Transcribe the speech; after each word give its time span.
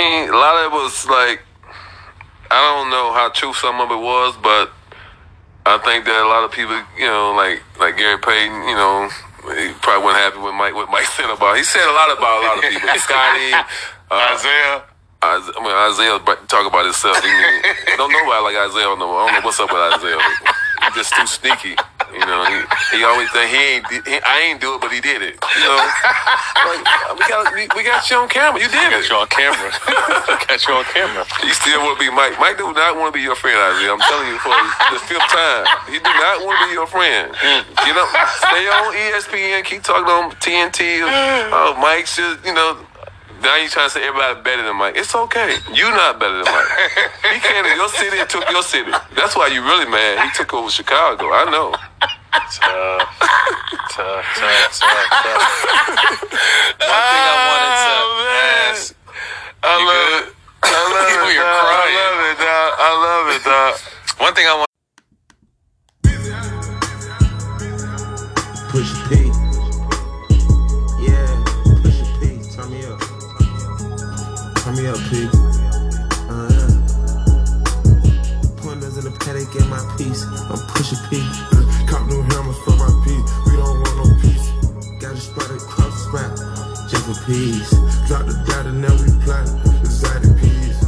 a 0.00 0.30
lot 0.30 0.56
of 0.56 0.72
it 0.72 0.74
was 0.74 1.06
like 1.06 1.42
I 2.50 2.60
don't 2.64 2.90
know 2.90 3.12
how 3.12 3.28
true 3.28 3.52
some 3.52 3.80
of 3.80 3.90
it 3.90 4.00
was, 4.00 4.34
but 4.42 4.72
I 5.66 5.76
think 5.84 6.06
that 6.06 6.16
a 6.16 6.28
lot 6.28 6.44
of 6.44 6.50
people, 6.52 6.80
you 6.96 7.04
know, 7.04 7.36
like 7.36 7.60
like 7.78 7.98
Gary 7.98 8.16
Payton, 8.18 8.56
you 8.68 8.76
know, 8.76 9.10
he 9.52 9.76
probably 9.84 10.04
wasn't 10.04 10.24
happy 10.24 10.40
with 10.40 10.54
Mike 10.54 10.74
what 10.74 10.88
Mike 10.88 11.04
said 11.16 11.28
about. 11.28 11.56
He 11.56 11.64
said 11.64 11.84
a 11.84 11.92
lot 11.92 12.08
about 12.08 12.40
a 12.40 12.42
lot 12.46 12.56
of 12.56 12.64
people. 12.64 12.88
Scotty, 13.04 13.52
uh, 13.52 14.32
Isaiah. 14.32 14.84
I 15.20 15.42
mean, 15.58 15.74
Isaiah 15.92 16.16
talk 16.46 16.64
about 16.64 16.84
himself. 16.84 17.18
He, 17.18 17.28
don't 17.98 18.12
know 18.12 18.22
nobody 18.22 18.54
like 18.54 18.70
Isaiah 18.70 18.94
no 18.94 19.10
more. 19.10 19.26
I 19.26 19.26
don't 19.26 19.42
know 19.42 19.46
what's 19.46 19.58
up 19.58 19.68
with 19.68 19.82
Isaiah. 19.98 20.22
He's 20.86 20.94
just 20.94 21.12
too 21.12 21.26
sneaky. 21.26 21.74
You 22.12 22.24
know, 22.24 22.40
he, 22.48 22.58
he 22.96 23.04
always 23.04 23.30
said 23.32 23.46
he 23.48 23.56
ain't. 23.78 23.84
He, 23.92 24.16
I 24.24 24.48
ain't 24.48 24.60
do 24.60 24.74
it, 24.74 24.80
but 24.80 24.90
he 24.90 25.00
did 25.00 25.20
it. 25.22 25.36
You 25.36 25.60
know, 25.68 25.76
like 25.76 26.82
we 27.18 27.22
got 27.28 27.44
we, 27.52 27.68
we 27.76 27.82
got 27.84 28.02
you 28.10 28.16
on 28.16 28.28
camera. 28.28 28.56
You 28.60 28.68
did 28.68 28.90
Got 28.90 29.04
it. 29.04 29.08
you 29.10 29.16
on 29.16 29.28
camera. 29.28 29.70
Got 30.48 30.58
you 30.66 30.72
on 30.74 30.84
camera. 30.88 31.24
He 31.44 31.52
still 31.52 31.84
want 31.84 31.98
to 31.98 32.02
be 32.04 32.10
Mike. 32.10 32.40
Mike 32.40 32.56
do 32.56 32.72
not 32.72 32.96
want 32.96 33.12
to 33.12 33.16
be 33.16 33.22
your 33.22 33.36
friend, 33.36 33.56
Isaiah. 33.60 33.92
I'm 33.92 34.00
telling 34.00 34.28
you 34.32 34.38
for 34.40 34.54
the 34.92 35.00
fifth 35.04 35.28
time. 35.28 35.64
He 35.92 35.98
do 36.00 36.08
not 36.08 36.40
want 36.44 36.56
to 36.60 36.64
be 36.68 36.72
your 36.72 36.88
friend. 36.88 37.28
You 37.84 37.92
know, 37.92 38.06
stay 38.40 38.64
on 38.72 38.88
ESPN. 38.96 39.64
Keep 39.64 39.82
talking 39.84 40.08
on 40.08 40.32
TNT. 40.40 41.04
Oh, 41.04 41.76
Mike 41.80 42.06
should. 42.06 42.40
You 42.44 42.54
know. 42.54 42.78
Now 43.40 43.54
you 43.54 43.68
trying 43.68 43.86
to 43.86 43.90
say 43.94 44.02
everybody 44.02 44.42
better 44.42 44.64
than 44.64 44.74
Mike. 44.74 44.96
It's 44.96 45.14
okay. 45.14 45.54
You 45.72 45.84
not 45.94 46.18
better 46.18 46.42
than 46.42 46.44
Mike. 46.44 46.66
He 47.32 47.38
came 47.38 47.62
to 47.62 47.70
your 47.76 47.88
city 47.88 48.18
and 48.18 48.28
took 48.28 48.50
your 48.50 48.64
city. 48.64 48.90
That's 49.14 49.36
why 49.36 49.46
you 49.46 49.62
really 49.62 49.86
mad. 49.88 50.26
He 50.26 50.30
took 50.36 50.52
over 50.54 50.68
Chicago. 50.68 51.30
I 51.30 51.48
know. 51.48 51.72
Tough, 52.32 52.60
tough, 53.90 54.26
tough, 54.36 54.78
tough, 54.78 55.10
tough. 55.10 55.44
One 56.78 57.02
thing 57.08 57.24
I 57.24 57.34
wanted 57.48 57.72
to 57.82 57.94
ask. 58.68 58.94
I 59.62 59.78
You 59.78 59.86
love 59.86 60.08
good? 60.08 60.28
it. 60.28 60.34
I 60.62 60.66
love 60.92 61.08
it. 61.08 61.34
You're 61.34 61.44
dog. 61.44 61.60
crying. 61.64 61.96
I 61.96 62.04
love 62.04 62.20
it, 62.28 62.38
dog. 62.38 62.70
I 62.78 62.90
love 63.04 63.26
it, 63.34 63.42
dog. 63.44 63.72
One 64.20 64.34
thing 64.34 64.46
I 64.46 64.54
want. 64.54 64.68
Push 68.70 68.92
P. 69.08 69.10
Yeah, 71.00 71.30
push 71.82 72.00
P. 72.20 72.22
Turn 72.54 72.68
me 72.70 72.80
up. 72.84 73.00
Turn 74.62 74.74
me 74.76 74.86
up, 74.86 74.98
P. 75.10 75.37
Just 87.28 87.70
for 87.70 87.78
peace. 87.78 88.08
Drop 88.08 88.26
the 88.26 88.32
data, 88.46 88.72
now 88.72 88.92
we 88.96 89.12
plot. 89.24 89.44
Exotic 89.80 90.32
peace. 90.40 90.80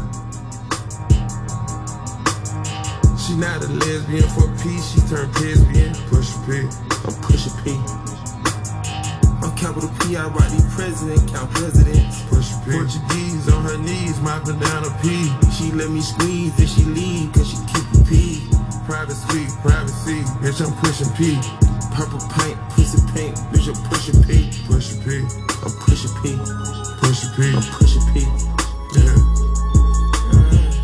She 3.21 3.37
not 3.37 3.63
a 3.63 3.69
lesbian 3.69 4.25
for 4.33 4.49
peace, 4.63 4.93
she 4.93 5.01
turned 5.09 5.33
lesbian. 5.41 5.93
Push 6.09 6.33
P, 6.47 6.65
I'm 7.05 7.15
pushing 7.21 7.53
P. 7.63 7.77
I'm 9.43 9.53
capital 9.57 9.91
P, 10.01 10.17
I 10.17 10.29
write 10.29 10.51
the 10.51 10.65
president, 10.75 11.31
count 11.31 11.51
presidents. 11.53 12.23
Push 12.29 12.53
P. 12.65 12.73
Portuguese 12.73 13.49
on 13.53 13.65
her 13.65 13.79
knees, 13.79 14.19
mopping 14.21 14.59
down 14.59 14.85
a 14.85 14.91
P. 15.03 15.29
She 15.53 15.73
let 15.73 15.91
me 15.91 16.01
squeeze 16.01 16.59
and 16.59 16.69
she 16.69 16.85
leave, 16.85 17.33
cause 17.33 17.51
she 17.51 17.59
keep 17.69 17.85
a 17.93 18.05
P. 18.09 18.49
Private 18.87 19.15
suite, 19.15 19.51
privacy, 19.61 20.23
bitch, 20.41 20.65
I'm 20.65 20.73
pushing 20.81 21.11
P. 21.15 21.39
Purple 21.95 22.21
paint, 22.33 22.59
pussy 22.91 23.13
pink, 23.13 23.37
bitch, 23.53 23.69
I'm 23.69 23.91
pushing 23.91 24.23
P. 24.23 24.51
Pushing 24.67 25.01
P, 25.03 25.19
I'm 25.63 25.73
pushing 25.81 26.15
P. 26.23 26.37
Pushing 27.01 27.31
P, 27.37 27.55
I'm 27.55 27.63
pushing 27.63 28.07
P. 28.13 28.21
Yeah. 28.97 29.17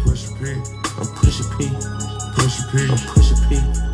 Push 0.05 0.25
P, 0.39 0.53
I'm 0.99 1.07
pushing 1.17 1.51
P. 1.57 1.69
Push 2.35 2.57
P, 2.71 2.75
I'm 2.91 2.99
pushing 3.15 3.41
P. 3.49 3.86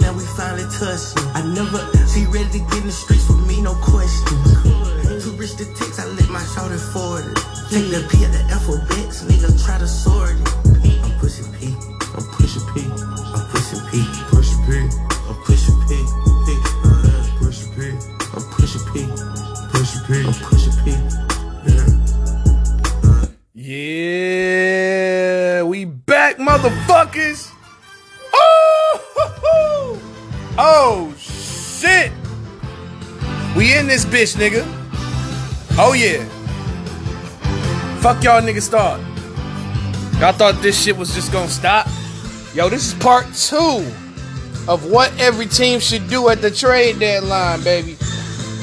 now 0.00 0.12
we 0.12 0.24
finally 0.36 0.64
touching. 0.78 1.22
I 1.34 1.42
never, 1.54 1.78
she 2.08 2.26
ready 2.26 2.50
to 2.58 2.58
get 2.58 2.78
in 2.78 2.86
the 2.86 2.92
streets 2.92 3.28
with 3.28 3.46
me, 3.46 3.60
no 3.62 3.74
question. 3.82 4.38
Too 5.20 5.32
rich 5.36 5.56
to 5.56 5.64
text, 5.74 5.98
I 6.00 6.06
let 6.06 6.28
my 6.28 6.42
shoulder 6.54 6.78
forward 6.78 7.26
it. 7.26 7.36
Take 7.70 7.90
the 7.90 8.00
P 8.10 8.24
at 8.24 8.32
the 8.32 8.40
alphabets, 8.54 9.22
nigga 9.24 9.50
try 9.64 9.78
to 9.78 9.86
sort 9.86 10.30
it. 10.30 10.36
I'm 11.04 11.12
pushing 11.18 11.50
P, 11.52 11.74
I'm 12.14 12.24
pushing 12.32 12.62
P, 12.72 12.80
I'm 12.86 13.44
pushing 13.50 13.82
P, 13.90 13.92
pushing 14.30 14.60
P, 14.64 14.68
I'm 15.28 15.36
pushing 15.44 15.78
P, 15.86 15.88
P, 16.46 16.48
uh, 16.84 16.88
pushing 17.38 17.70
P, 17.74 17.78
I'm 18.34 18.42
pushing 18.54 18.84
P, 18.92 18.94
pushing 19.72 20.02
P, 20.06 20.10
I'm 20.24 20.34
pushing 20.46 20.76
P, 20.84 20.86
yeah. 21.66 21.86
Yeah, 23.54 25.62
we 25.62 25.84
back, 25.84 26.36
motherfuckers. 26.38 27.52
This 33.88 34.04
bitch, 34.04 34.36
nigga. 34.36 34.64
Oh 35.78 35.94
yeah. 35.94 36.24
Fuck 38.00 38.22
y'all 38.22 38.42
niggas 38.42 38.62
start. 38.62 39.00
Y'all 40.20 40.32
thought 40.32 40.60
this 40.60 40.82
shit 40.82 40.96
was 40.96 41.14
just 41.14 41.32
gonna 41.32 41.48
stop? 41.48 41.86
Yo, 42.54 42.68
this 42.68 42.88
is 42.88 42.94
part 42.94 43.26
two 43.34 43.86
of 44.68 44.90
what 44.90 45.12
every 45.18 45.46
team 45.46 45.80
should 45.80 46.06
do 46.08 46.28
at 46.28 46.42
the 46.42 46.50
trade 46.50 46.98
deadline, 46.98 47.62
baby. 47.64 47.96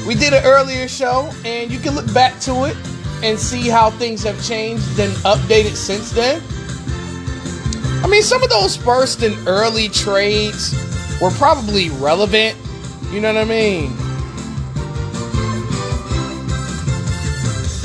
We 0.06 0.14
did 0.14 0.32
an 0.32 0.44
earlier 0.44 0.86
show, 0.86 1.32
and 1.44 1.70
you 1.70 1.80
can 1.80 1.94
look 1.94 2.12
back 2.14 2.38
to 2.42 2.64
it 2.64 2.76
and 3.24 3.38
see 3.38 3.68
how 3.68 3.90
things 3.90 4.22
have 4.22 4.40
changed 4.44 5.00
and 5.00 5.12
updated 5.24 5.74
since 5.74 6.12
then. 6.12 6.40
I 8.04 8.06
mean, 8.06 8.22
some 8.22 8.42
of 8.42 8.50
those 8.50 8.76
first 8.76 9.22
and 9.22 9.36
early 9.48 9.88
trades 9.88 10.74
were 11.20 11.30
probably 11.30 11.90
relevant. 11.90 12.56
You 13.10 13.20
know 13.20 13.34
what 13.34 13.42
I 13.42 13.44
mean? 13.44 14.05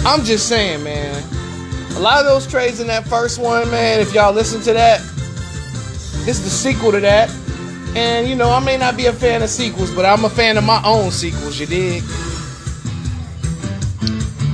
I'm 0.03 0.23
just 0.23 0.47
saying, 0.49 0.83
man. 0.83 1.23
A 1.95 1.99
lot 1.99 2.19
of 2.19 2.25
those 2.25 2.47
trades 2.47 2.79
in 2.79 2.87
that 2.87 3.05
first 3.05 3.37
one, 3.39 3.69
man, 3.69 3.99
if 3.99 4.13
y'all 4.13 4.33
listen 4.33 4.61
to 4.61 4.73
that, 4.73 4.99
this 6.25 6.39
is 6.39 6.43
the 6.43 6.49
sequel 6.49 6.91
to 6.91 6.99
that. 7.01 7.29
And 7.95 8.27
you 8.27 8.35
know, 8.35 8.49
I 8.49 8.59
may 8.59 8.77
not 8.77 8.97
be 8.97 9.05
a 9.07 9.13
fan 9.13 9.41
of 9.43 9.49
sequels, 9.49 9.93
but 9.93 10.05
I'm 10.05 10.23
a 10.25 10.29
fan 10.29 10.57
of 10.57 10.63
my 10.63 10.81
own 10.83 11.11
sequels, 11.11 11.59
you 11.59 11.65
dig? 11.67 12.01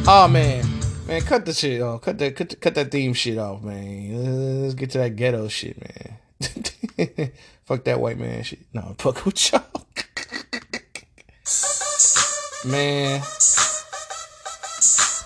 Oh 0.07 0.27
man. 0.29 0.65
Man, 1.07 1.21
cut 1.21 1.45
the 1.45 1.53
shit 1.53 1.81
off. 1.81 2.01
Cut 2.01 2.17
that 2.17 2.35
cut, 2.35 2.49
the- 2.49 2.55
cut 2.57 2.75
that 2.75 2.91
theme 2.91 3.13
shit 3.13 3.37
off, 3.37 3.61
man. 3.61 4.63
Let's 4.63 4.73
get 4.73 4.89
to 4.91 4.97
that 4.97 5.15
ghetto 5.15 5.47
shit, 5.47 5.77
man. 5.79 6.17
fuck 7.65 7.85
that 7.85 7.99
white 7.99 8.17
man 8.17 8.43
shit. 8.43 8.59
No, 8.73 8.95
fuck 8.97 9.25
with 9.25 9.53
y'all. 9.53 9.63
man. 12.71 13.21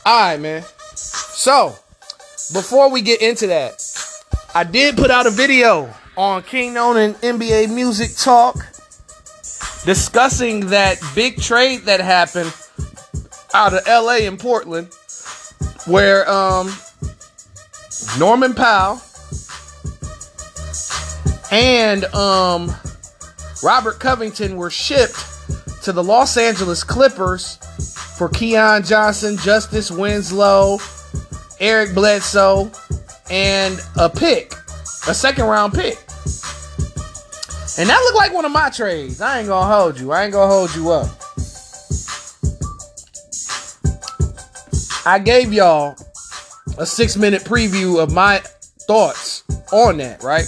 Alright, 0.06 0.39
man. 0.39 0.63
So, 0.95 1.75
before 2.53 2.89
we 2.89 3.01
get 3.01 3.21
into 3.21 3.48
that, 3.48 3.83
I 4.56 4.63
did 4.63 4.98
put 4.98 5.12
out 5.12 5.27
a 5.27 5.30
video 5.30 5.94
on 6.18 6.42
King 6.44 6.74
Known 6.74 6.98
and 6.98 7.15
NBA 7.15 7.74
Music 7.74 8.15
Talk 8.15 8.56
discussing 9.86 10.68
that 10.68 11.00
big 11.15 11.39
trade 11.39 11.81
that 11.81 12.00
happened 12.00 12.53
out 13.53 13.74
of 13.74 13.86
LA 13.88 14.27
and 14.27 14.39
Portland 14.39 14.89
where 15.86 16.30
um 16.30 16.71
Norman 18.19 18.54
Powell 18.54 19.01
and 21.51 22.06
um 22.13 22.75
Robert 23.63 24.00
Covington 24.00 24.57
were 24.57 24.69
shipped 24.69 25.31
to 25.83 25.92
the 25.92 26.04
Los 26.04 26.38
Angeles 26.38 26.83
Clippers 26.83 27.57
for 28.18 28.30
Keon 28.30 28.83
Johnson, 28.83 29.38
Justice 29.38 29.89
Winslow, 29.89 30.80
Eric 31.60 31.94
Bledsoe, 31.94 32.72
and 33.30 33.80
a 33.98 34.10
pick, 34.10 34.54
a 35.07 35.13
second 35.13 35.45
round 35.45 35.74
pick. 35.74 35.98
And 37.78 37.89
that 37.89 38.00
looked 38.04 38.18
like 38.18 38.33
one 38.33 38.45
of 38.45 38.51
my 38.51 38.69
trades. 38.69 39.22
I 39.22 39.39
ain't 39.39 39.48
gonna 39.48 39.74
hold 39.74 40.00
you. 40.00 40.12
I 40.12 40.25
ain't 40.25 40.33
gonna 40.33 40.51
hold 40.51 40.75
you 40.75 40.92
up. 40.92 41.10
I 45.06 45.18
gave 45.18 45.51
y'all 45.51 45.95
a 46.78 46.86
six 46.86 47.18
minute 47.18 47.44
preview 47.44 48.01
of 48.01 48.13
my 48.13 48.39
thoughts 48.88 49.44
on 49.72 49.98
that, 49.98 50.22
right? 50.22 50.45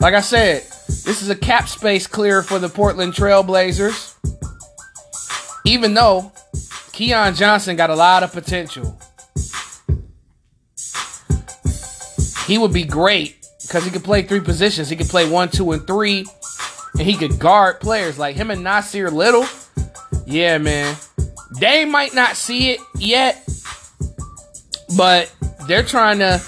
Like 0.00 0.14
I 0.14 0.20
said, 0.20 0.62
this 0.90 1.22
is 1.22 1.30
a 1.30 1.36
cap 1.36 1.68
space 1.68 2.06
clear 2.06 2.42
for 2.42 2.58
the 2.58 2.68
Portland 2.68 3.12
Trailblazers. 3.12 4.14
Even 5.64 5.94
though 5.94 6.32
Keon 6.92 7.34
Johnson 7.34 7.76
got 7.76 7.88
a 7.88 7.94
lot 7.94 8.22
of 8.22 8.30
potential. 8.30 8.98
He 12.46 12.58
would 12.58 12.72
be 12.72 12.84
great 12.84 13.36
because 13.62 13.84
he 13.84 13.90
could 13.90 14.04
play 14.04 14.22
three 14.22 14.40
positions. 14.40 14.90
He 14.90 14.96
could 14.96 15.08
play 15.08 15.26
one, 15.26 15.48
two, 15.48 15.72
and 15.72 15.86
three, 15.86 16.26
and 16.94 17.02
he 17.02 17.16
could 17.16 17.38
guard 17.38 17.80
players 17.80 18.18
like 18.18 18.36
him 18.36 18.50
and 18.50 18.62
Nassir 18.62 19.10
Little. 19.10 19.46
Yeah, 20.26 20.58
man. 20.58 20.96
They 21.58 21.84
might 21.84 22.14
not 22.14 22.36
see 22.36 22.72
it 22.72 22.80
yet, 22.98 23.48
but 24.96 25.32
they're 25.66 25.82
trying 25.82 26.18
to 26.18 26.42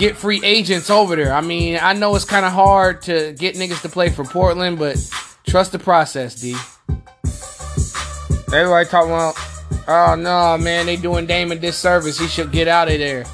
get 0.00 0.16
free 0.16 0.40
agents 0.42 0.88
over 0.88 1.14
there. 1.14 1.32
I 1.32 1.42
mean, 1.42 1.78
I 1.80 1.92
know 1.92 2.16
it's 2.16 2.24
kind 2.24 2.46
of 2.46 2.52
hard 2.52 3.02
to 3.02 3.34
get 3.34 3.54
niggas 3.54 3.82
to 3.82 3.88
play 3.90 4.08
for 4.08 4.24
Portland, 4.24 4.78
but 4.78 4.96
trust 5.46 5.72
the 5.72 5.78
process, 5.78 6.34
D. 6.34 6.56
Everybody 8.52 8.88
talking 8.88 9.10
about, 9.10 9.34
oh 9.86 10.16
no, 10.18 10.56
man, 10.56 10.86
they 10.86 10.96
doing 10.96 11.26
Dame 11.26 11.52
a 11.52 11.54
disservice. 11.54 12.18
He 12.18 12.28
should 12.28 12.50
get 12.50 12.66
out 12.66 12.90
of 12.90 12.98
there. 12.98 13.26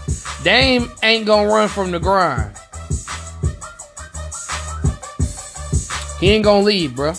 Dame 0.42 0.90
ain't 1.04 1.24
gonna 1.24 1.48
run 1.48 1.68
from 1.68 1.92
the 1.92 2.00
grind. 2.00 2.52
He 6.18 6.30
ain't 6.30 6.44
gonna 6.44 6.64
leave, 6.64 6.96
bro. 6.96 7.12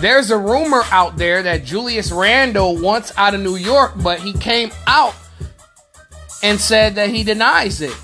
There's 0.00 0.30
a 0.30 0.38
rumor 0.38 0.82
out 0.92 1.16
there 1.16 1.42
that 1.42 1.64
Julius 1.64 2.12
Randle 2.12 2.76
wants 2.76 3.12
out 3.16 3.34
of 3.34 3.40
New 3.40 3.56
York, 3.56 3.92
but 4.02 4.20
he 4.20 4.34
came 4.34 4.70
out 4.86 5.14
and 6.44 6.60
said 6.60 6.94
that 6.96 7.08
he 7.08 7.24
denies 7.24 7.80
it. 7.80 7.96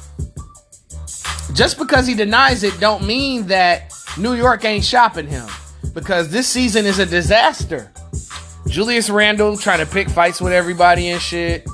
Just 1.53 1.77
because 1.77 2.07
he 2.07 2.15
denies 2.15 2.63
it 2.63 2.81
don't 2.81 3.07
mean 3.07 3.47
that 3.49 3.93
New 4.17 4.33
York 4.33 4.65
ain't 4.65 4.83
shopping 4.83 5.27
him 5.27 5.47
because 5.93 6.31
this 6.31 6.49
season 6.49 6.87
is 6.87 6.99
a 6.99 7.05
disaster. 7.05 7.93
Julius 8.67 9.11
Randle 9.11 9.59
trying 9.59 9.81
to 9.81 9.87
pick 9.87 10.09
fights 10.09 10.41
with 10.41 10.55
everybody 10.55 11.09
and 11.09 11.21
shit. 11.21 11.69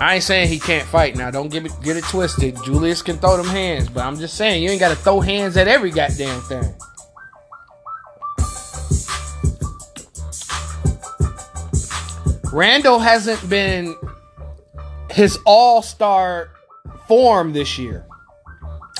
I 0.00 0.16
ain't 0.16 0.24
saying 0.24 0.48
he 0.48 0.58
can't 0.58 0.86
fight 0.88 1.14
now. 1.14 1.30
Don't 1.30 1.50
get 1.50 1.64
it, 1.64 1.72
get 1.84 1.96
it 1.96 2.04
twisted. 2.04 2.56
Julius 2.64 3.00
can 3.00 3.16
throw 3.16 3.36
them 3.36 3.46
hands, 3.46 3.88
but 3.88 4.04
I'm 4.04 4.16
just 4.16 4.34
saying 4.34 4.60
you 4.64 4.70
ain't 4.70 4.80
got 4.80 4.88
to 4.88 4.96
throw 4.96 5.20
hands 5.20 5.56
at 5.56 5.68
every 5.68 5.92
goddamn 5.92 6.40
thing. 6.42 6.74
Randle 12.52 12.98
hasn't 12.98 13.48
been 13.48 13.94
his 15.10 15.38
all-star 15.44 16.50
form 17.06 17.52
this 17.52 17.78
year. 17.78 18.06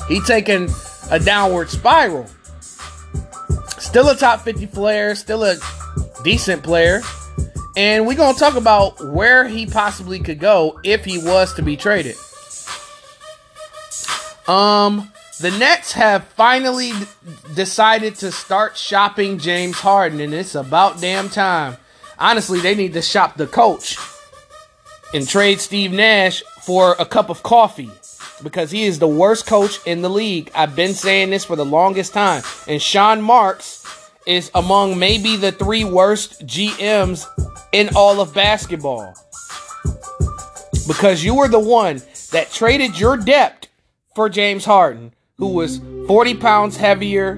He 0.09 0.21
taken 0.21 0.69
a 1.11 1.19
downward 1.19 1.71
spiral. 1.71 2.27
Still 3.79 4.09
a 4.09 4.17
top 4.17 4.41
50 4.41 4.67
player, 4.67 5.15
still 5.15 5.45
a 5.45 5.57
decent 6.23 6.63
player. 6.63 7.03
And 7.77 8.07
we're 8.07 8.17
going 8.17 8.35
to 8.35 8.41
talk 8.41 8.57
about 8.57 9.13
where 9.13 9.47
he 9.47 9.67
possibly 9.67 10.19
could 10.19 10.39
go 10.39 10.81
if 10.83 11.05
he 11.05 11.19
was 11.19 11.53
to 11.55 11.63
be 11.63 11.77
traded. 11.77 12.17
Um, 14.49 15.13
the 15.41 15.51
Nets 15.51 15.93
have 15.93 16.25
finally 16.25 16.93
decided 17.55 18.15
to 18.17 18.33
start 18.33 18.77
shopping 18.77 19.39
James 19.39 19.77
Harden, 19.77 20.21
and 20.21 20.33
it's 20.33 20.55
about 20.55 21.01
damn 21.01 21.29
time. 21.29 21.77
Honestly, 22.19 22.61
they 22.61 22.75
need 22.75 22.95
to 22.95 23.03
shop 23.03 23.37
the 23.37 23.47
coach 23.47 23.99
and 25.15 25.27
trade 25.29 25.61
Steve 25.61 25.93
Nash 25.93 26.43
for 26.63 26.97
a 26.99 27.07
cup 27.07 27.31
of 27.31 27.43
coffee 27.43 27.91
because 28.43 28.71
he 28.71 28.85
is 28.85 28.99
the 28.99 29.09
worst 29.09 29.47
coach 29.47 29.79
in 29.87 30.03
the 30.03 30.11
league. 30.11 30.51
I've 30.55 30.77
been 30.77 30.95
saying 30.95 31.31
this 31.31 31.45
for 31.45 31.57
the 31.57 31.65
longest 31.65 32.13
time. 32.13 32.43
And 32.67 32.81
Sean 32.81 33.23
Marks 33.23 33.85
is 34.27 34.51
among 34.55 34.99
maybe 34.99 35.37
the 35.37 35.53
three 35.53 35.85
worst 35.85 36.47
GMs 36.47 37.27
in 37.73 37.91
all 37.95 38.21
of 38.21 38.35
basketball. 38.35 39.15
Because 40.87 41.25
you 41.25 41.35
were 41.35 41.49
the 41.49 41.61
one 41.61 42.03
that 42.33 42.51
traded 42.53 42.99
your 42.99 43.17
depth 43.17 43.69
for 44.15 44.29
James 44.29 44.65
Harden, 44.65 45.15
who 45.39 45.49
was 45.49 45.81
40 46.07 46.35
pounds 46.35 46.77
heavier 46.77 47.33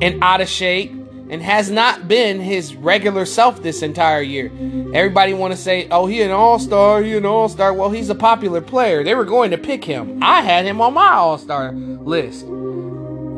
and 0.00 0.22
out 0.22 0.40
of 0.40 0.48
shape 0.48 0.92
and 1.32 1.42
has 1.42 1.70
not 1.70 2.06
been 2.06 2.40
his 2.40 2.76
regular 2.76 3.24
self 3.24 3.62
this 3.62 3.80
entire 3.82 4.20
year. 4.20 4.52
Everybody 4.92 5.32
want 5.32 5.54
to 5.54 5.58
say, 5.58 5.88
"Oh, 5.90 6.04
he 6.04 6.20
an 6.20 6.30
all-star, 6.30 7.02
he 7.02 7.16
an 7.16 7.24
all-star." 7.24 7.72
Well, 7.72 7.88
he's 7.88 8.10
a 8.10 8.14
popular 8.14 8.60
player. 8.60 9.02
They 9.02 9.14
were 9.14 9.24
going 9.24 9.50
to 9.50 9.58
pick 9.58 9.82
him. 9.82 10.22
I 10.22 10.42
had 10.42 10.66
him 10.66 10.82
on 10.82 10.92
my 10.92 11.08
all-star 11.08 11.72
list. 11.72 12.44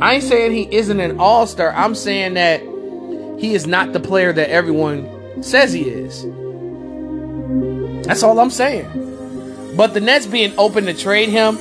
I 0.00 0.14
ain't 0.14 0.24
saying 0.24 0.50
he 0.50 0.68
isn't 0.74 0.98
an 0.98 1.20
all-star. 1.20 1.72
I'm 1.72 1.94
saying 1.94 2.34
that 2.34 2.60
he 3.38 3.54
is 3.54 3.64
not 3.64 3.92
the 3.92 4.00
player 4.00 4.32
that 4.32 4.50
everyone 4.50 5.42
says 5.42 5.72
he 5.72 5.82
is. 5.82 6.24
That's 8.06 8.24
all 8.24 8.40
I'm 8.40 8.50
saying. 8.50 9.74
But 9.76 9.94
the 9.94 10.00
Nets 10.00 10.26
being 10.26 10.52
open 10.58 10.86
to 10.86 10.94
trade 10.94 11.28
him, 11.28 11.58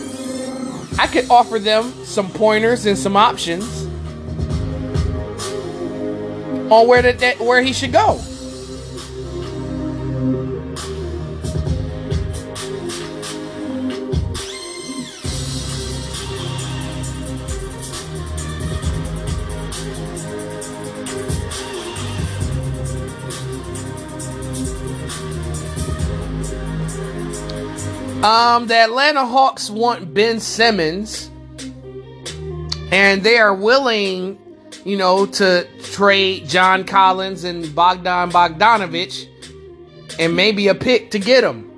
I 0.98 1.06
could 1.06 1.30
offer 1.30 1.60
them 1.60 1.94
some 2.06 2.32
pointers 2.32 2.88
and 2.88 2.98
some 2.98 3.16
options 3.16 3.83
on 6.74 6.88
where 6.88 7.02
that, 7.02 7.40
where 7.40 7.62
he 7.62 7.72
should 7.72 7.92
go. 7.92 8.20
Um, 28.24 28.68
the 28.68 28.78
Atlanta 28.78 29.26
Hawks 29.26 29.70
want 29.70 30.14
Ben 30.14 30.40
Simmons, 30.40 31.30
and 32.90 33.22
they 33.22 33.38
are 33.38 33.54
willing, 33.54 34.40
you 34.86 34.98
know, 34.98 35.26
to 35.26 35.68
trade 35.84 36.48
John 36.48 36.84
Collins 36.84 37.44
and 37.44 37.74
Bogdan 37.74 38.32
Bogdanovich 38.32 39.28
and 40.20 40.36
maybe 40.36 40.68
a 40.68 40.76
pick 40.76 41.12
to 41.12 41.20
get 41.20 41.44
him. 41.44 41.70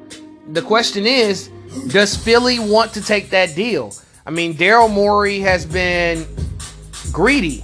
The 0.53 0.61
question 0.61 1.05
is, 1.05 1.49
does 1.87 2.15
Philly 2.15 2.59
want 2.59 2.93
to 2.93 3.01
take 3.01 3.29
that 3.29 3.55
deal? 3.55 3.93
I 4.25 4.31
mean, 4.31 4.55
Daryl 4.55 4.91
Morey 4.91 5.39
has 5.39 5.65
been 5.65 6.25
greedy. 7.11 7.63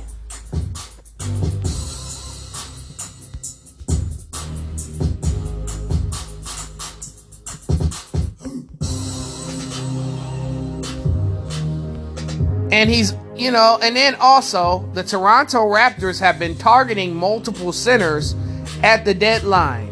And 12.73 12.89
he's, 12.89 13.13
you 13.41 13.49
know, 13.49 13.79
and 13.81 13.95
then 13.95 14.15
also 14.19 14.87
the 14.93 15.01
Toronto 15.03 15.65
Raptors 15.65 16.19
have 16.19 16.37
been 16.37 16.55
targeting 16.55 17.15
multiple 17.15 17.73
centers 17.73 18.35
at 18.83 19.03
the 19.03 19.15
deadline. 19.15 19.87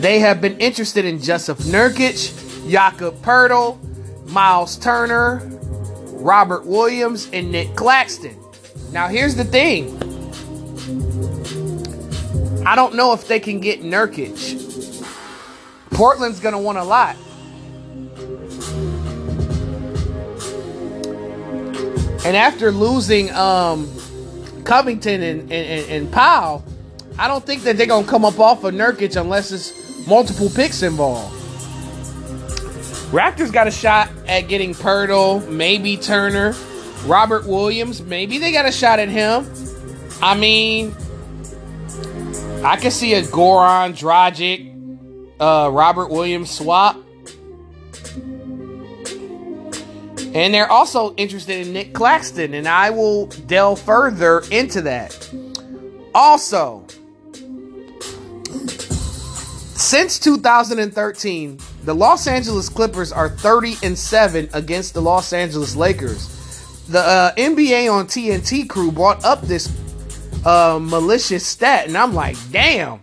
They 0.00 0.18
have 0.18 0.40
been 0.40 0.58
interested 0.58 1.04
in 1.04 1.20
Joseph 1.20 1.58
Nurkic, 1.58 2.68
Jakob 2.68 3.14
Poeltl, 3.22 3.78
Miles 4.30 4.76
Turner, 4.76 5.40
Robert 6.18 6.66
Williams, 6.66 7.30
and 7.32 7.52
Nick 7.52 7.76
Claxton. 7.76 8.36
Now, 8.90 9.06
here's 9.06 9.36
the 9.36 9.44
thing. 9.44 9.96
I 12.66 12.74
don't 12.74 12.96
know 12.96 13.12
if 13.12 13.28
they 13.28 13.38
can 13.38 13.60
get 13.60 13.82
Nurkic. 13.82 14.64
Portland's 15.90 16.40
going 16.40 16.52
to 16.52 16.58
want 16.58 16.78
a 16.78 16.84
lot. 16.84 17.16
And 22.26 22.36
after 22.36 22.72
losing 22.72 23.30
um, 23.34 23.88
Covington 24.64 25.22
and, 25.22 25.42
and, 25.42 25.88
and 25.88 26.12
Powell, 26.12 26.64
I 27.20 27.28
don't 27.28 27.46
think 27.46 27.62
that 27.62 27.76
they're 27.76 27.86
going 27.86 28.02
to 28.02 28.10
come 28.10 28.24
up 28.24 28.40
off 28.40 28.64
of 28.64 28.74
Nurkic 28.74 29.14
unless 29.14 29.52
it's 29.52 30.04
multiple 30.08 30.50
picks 30.50 30.82
involved. 30.82 31.32
Raptors 33.12 33.52
got 33.52 33.68
a 33.68 33.70
shot 33.70 34.10
at 34.26 34.48
getting 34.48 34.74
Poeltl, 34.74 35.48
maybe 35.48 35.96
Turner, 35.96 36.56
Robert 37.04 37.46
Williams. 37.46 38.02
Maybe 38.02 38.38
they 38.38 38.50
got 38.50 38.66
a 38.66 38.72
shot 38.72 38.98
at 38.98 39.08
him. 39.08 39.48
I 40.20 40.36
mean, 40.36 40.96
I 42.64 42.76
could 42.76 42.90
see 42.90 43.14
a 43.14 43.22
Goran 43.22 43.96
Dragic, 43.96 44.74
uh, 45.38 45.70
Robert 45.70 46.10
Williams 46.10 46.50
swap. 46.50 46.96
And 50.36 50.52
they're 50.52 50.70
also 50.70 51.14
interested 51.14 51.66
in 51.66 51.72
Nick 51.72 51.94
Claxton, 51.94 52.52
and 52.52 52.68
I 52.68 52.90
will 52.90 53.24
delve 53.46 53.80
further 53.80 54.42
into 54.50 54.82
that. 54.82 55.34
Also, 56.14 56.84
since 59.74 60.18
2013, 60.18 61.58
the 61.84 61.94
Los 61.94 62.26
Angeles 62.26 62.68
Clippers 62.68 63.12
are 63.12 63.30
30 63.30 63.76
and 63.82 63.98
7 63.98 64.50
against 64.52 64.92
the 64.92 65.00
Los 65.00 65.32
Angeles 65.32 65.74
Lakers. 65.74 66.84
The 66.88 67.00
uh, 67.00 67.34
NBA 67.36 67.90
on 67.90 68.06
TNT 68.06 68.68
crew 68.68 68.92
brought 68.92 69.24
up 69.24 69.40
this 69.40 69.72
uh, 70.44 70.78
malicious 70.78 71.46
stat, 71.46 71.86
and 71.86 71.96
I'm 71.96 72.12
like, 72.12 72.36
damn. 72.52 73.00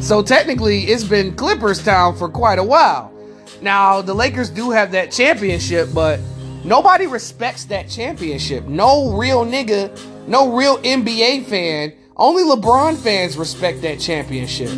So 0.00 0.22
technically, 0.22 0.84
it's 0.84 1.04
been 1.04 1.36
Clippers 1.36 1.84
town 1.84 2.16
for 2.16 2.30
quite 2.30 2.58
a 2.58 2.64
while. 2.64 3.13
Now, 3.60 4.02
the 4.02 4.14
Lakers 4.14 4.50
do 4.50 4.70
have 4.70 4.92
that 4.92 5.10
championship, 5.10 5.88
but 5.94 6.20
nobody 6.64 7.06
respects 7.06 7.64
that 7.66 7.88
championship. 7.88 8.64
No 8.64 9.16
real 9.16 9.44
nigga, 9.44 9.90
no 10.26 10.52
real 10.56 10.78
NBA 10.78 11.46
fan, 11.46 11.92
only 12.16 12.42
LeBron 12.44 12.96
fans 12.96 13.36
respect 13.36 13.82
that 13.82 13.98
championship. 13.98 14.70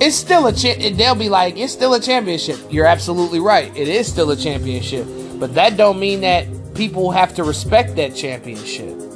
It's 0.00 0.16
still 0.16 0.46
a 0.46 0.52
cha- 0.52 0.78
they'll 0.94 1.14
be 1.14 1.28
like, 1.28 1.58
it's 1.58 1.72
still 1.72 1.92
a 1.94 2.00
championship. 2.00 2.58
You're 2.70 2.86
absolutely 2.86 3.40
right. 3.40 3.74
It 3.76 3.88
is 3.88 4.10
still 4.10 4.30
a 4.30 4.36
championship. 4.36 5.06
But 5.38 5.54
that 5.54 5.76
don't 5.76 6.00
mean 6.00 6.22
that 6.22 6.46
people 6.74 7.10
have 7.10 7.34
to 7.34 7.44
respect 7.44 7.96
that 7.96 8.14
championship. 8.14 9.09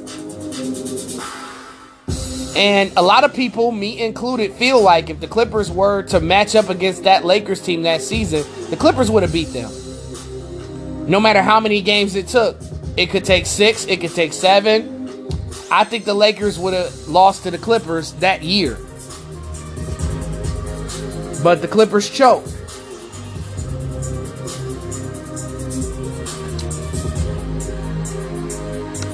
And 2.55 2.93
a 2.95 3.01
lot 3.01 3.25
of 3.25 3.33
people, 3.33 3.71
me 3.71 4.01
included, 4.01 4.53
feel 4.53 4.81
like 4.81 5.09
if 5.09 5.19
the 5.19 5.27
Clippers 5.27 5.69
were 5.69 6.03
to 6.03 6.21
match 6.21 6.55
up 6.55 6.69
against 6.69 7.03
that 7.03 7.25
Lakers 7.25 7.61
team 7.61 7.83
that 7.83 8.01
season, 8.01 8.45
the 8.69 8.77
Clippers 8.77 9.11
would 9.11 9.23
have 9.23 9.33
beat 9.33 9.49
them. 9.49 9.71
No 11.09 11.19
matter 11.19 11.41
how 11.41 11.59
many 11.59 11.81
games 11.81 12.15
it 12.15 12.27
took. 12.27 12.57
It 12.97 13.09
could 13.09 13.25
take 13.25 13.45
six, 13.45 13.85
it 13.85 13.99
could 13.99 14.15
take 14.15 14.31
seven. 14.31 15.27
I 15.69 15.83
think 15.83 16.05
the 16.05 16.13
Lakers 16.13 16.57
would 16.57 16.73
have 16.73 17.07
lost 17.09 17.43
to 17.43 17.51
the 17.51 17.57
Clippers 17.57 18.13
that 18.13 18.41
year. 18.41 18.77
But 21.43 21.61
the 21.61 21.67
Clippers 21.67 22.09
choked. 22.09 22.55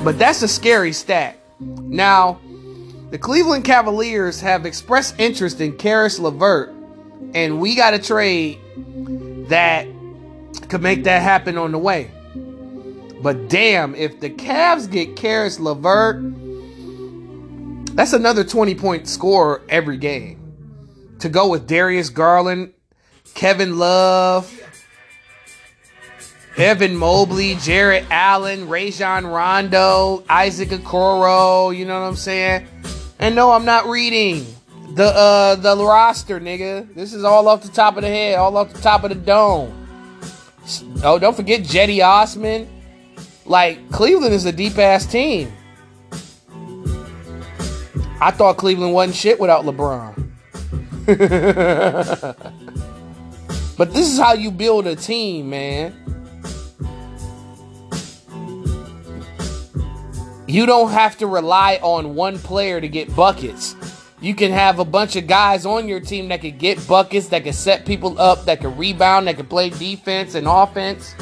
But 0.03 0.19
that's 0.19 0.41
a 0.43 0.47
scary 0.47 0.93
stat. 0.93 1.37
Now, 1.59 2.39
the 3.11 3.17
Cleveland 3.17 3.65
Cavaliers 3.65 4.39
have 4.39 4.65
expressed 4.65 5.19
interest 5.19 5.59
in 5.59 5.77
Caris 5.77 6.17
LeVert, 6.17 6.73
and 7.33 7.59
we 7.59 7.75
got 7.75 7.93
a 7.93 7.99
trade 7.99 8.57
that 9.49 9.85
could 10.69 10.81
make 10.81 11.03
that 11.03 11.21
happen 11.21 11.57
on 11.57 11.73
the 11.73 11.77
way. 11.77 12.09
But 13.21 13.49
damn, 13.49 13.93
if 13.95 14.21
the 14.21 14.29
Cavs 14.29 14.89
get 14.89 15.17
Caris 15.17 15.59
LeVert, 15.59 16.23
that's 17.95 18.13
another 18.13 18.45
20 18.45 18.75
point 18.75 19.09
score 19.09 19.61
every 19.67 19.97
game. 19.97 20.37
To 21.19 21.27
go 21.27 21.49
with 21.49 21.67
Darius 21.67 22.09
Garland, 22.09 22.73
Kevin 23.33 23.77
Love, 23.77 24.57
Evan 26.55 26.95
Mobley, 26.95 27.55
Jarrett 27.55 28.05
Allen, 28.09 28.69
Rajon 28.69 29.27
Rondo, 29.27 30.23
Isaac 30.29 30.69
Okoro, 30.69 31.75
you 31.75 31.85
know 31.85 31.99
what 31.99 32.07
I'm 32.07 32.15
saying? 32.15 32.67
And 33.21 33.35
no, 33.35 33.51
I'm 33.51 33.65
not 33.65 33.85
reading 33.85 34.47
the 34.95 35.05
uh 35.05 35.55
the 35.55 35.77
roster, 35.77 36.39
nigga. 36.39 36.91
This 36.95 37.13
is 37.13 37.23
all 37.23 37.47
off 37.47 37.61
the 37.61 37.69
top 37.69 37.95
of 37.95 38.01
the 38.01 38.09
head, 38.09 38.39
all 38.39 38.57
off 38.57 38.73
the 38.73 38.81
top 38.81 39.03
of 39.03 39.09
the 39.09 39.15
dome. 39.15 39.87
Oh, 41.03 41.19
don't 41.19 41.35
forget 41.35 41.61
Cedi 41.61 42.03
Osman. 42.03 42.67
Like 43.45 43.91
Cleveland 43.91 44.33
is 44.33 44.45
a 44.45 44.51
deep 44.51 44.77
ass 44.79 45.05
team. 45.05 45.53
I 48.19 48.31
thought 48.31 48.57
Cleveland 48.57 48.93
wasn't 48.93 49.15
shit 49.15 49.39
without 49.39 49.65
LeBron. 49.65 50.29
but 53.77 53.93
this 53.93 54.11
is 54.11 54.19
how 54.19 54.33
you 54.33 54.51
build 54.51 54.87
a 54.87 54.95
team, 54.95 55.51
man. 55.51 55.93
You 60.51 60.65
don't 60.65 60.91
have 60.91 61.17
to 61.19 61.27
rely 61.27 61.79
on 61.81 62.13
one 62.13 62.37
player 62.37 62.81
to 62.81 62.89
get 62.89 63.15
buckets. 63.15 63.73
You 64.19 64.35
can 64.35 64.51
have 64.51 64.79
a 64.79 64.83
bunch 64.83 65.15
of 65.15 65.25
guys 65.25 65.65
on 65.65 65.87
your 65.87 66.01
team 66.01 66.27
that 66.27 66.41
can 66.41 66.57
get 66.57 66.85
buckets, 66.89 67.29
that 67.29 67.45
can 67.45 67.53
set 67.53 67.85
people 67.85 68.19
up, 68.19 68.43
that 68.43 68.59
can 68.59 68.75
rebound, 68.75 69.27
that 69.27 69.37
can 69.37 69.45
play 69.45 69.69
defense 69.69 70.35
and 70.35 70.45
offense. 70.49 71.15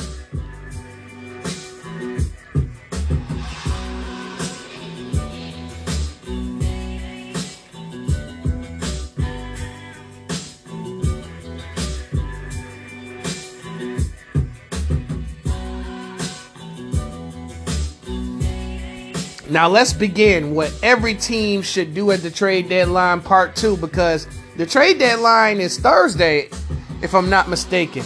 Now 19.50 19.68
let's 19.68 19.94
begin 19.94 20.54
what 20.54 20.78
every 20.84 21.16
team 21.16 21.64
should 21.64 21.96
do 21.96 22.12
at 22.12 22.22
the 22.22 22.30
trade 22.30 22.70
deadline 22.70 23.22
part 23.22 23.56
two 23.56 23.78
because 23.78 24.28
the 24.58 24.66
trade 24.66 25.00
deadline 25.00 25.60
is 25.60 25.80
Thursday, 25.80 26.50
if 27.02 27.16
I'm 27.16 27.30
not 27.32 27.50
mistaken. 27.50 28.04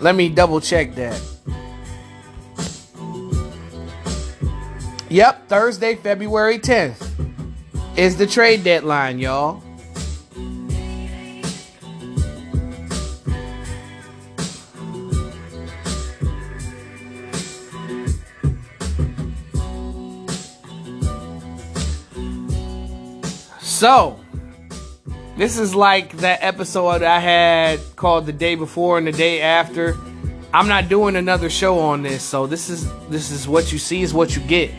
Let 0.00 0.16
me 0.16 0.28
double 0.28 0.60
check 0.60 0.94
that. 0.96 1.20
Yep, 5.10 5.48
Thursday, 5.48 5.94
February 5.94 6.58
10th 6.58 7.08
is 7.96 8.16
the 8.16 8.26
trade 8.26 8.64
deadline, 8.64 9.18
y'all. 9.18 9.62
So, 23.78 24.18
this 25.36 25.56
is 25.56 25.72
like 25.72 26.10
that 26.16 26.40
episode 26.42 27.04
I 27.04 27.20
had 27.20 27.78
called 27.94 28.26
the 28.26 28.32
day 28.32 28.56
before 28.56 28.98
and 28.98 29.06
the 29.06 29.12
day 29.12 29.40
after. 29.40 29.94
I'm 30.52 30.66
not 30.66 30.88
doing 30.88 31.14
another 31.14 31.48
show 31.48 31.78
on 31.78 32.02
this, 32.02 32.24
so 32.24 32.48
this 32.48 32.68
is 32.68 32.92
this 33.06 33.30
is 33.30 33.46
what 33.46 33.70
you 33.70 33.78
see 33.78 34.02
is 34.02 34.12
what 34.12 34.34
you 34.34 34.42
get. 34.42 34.72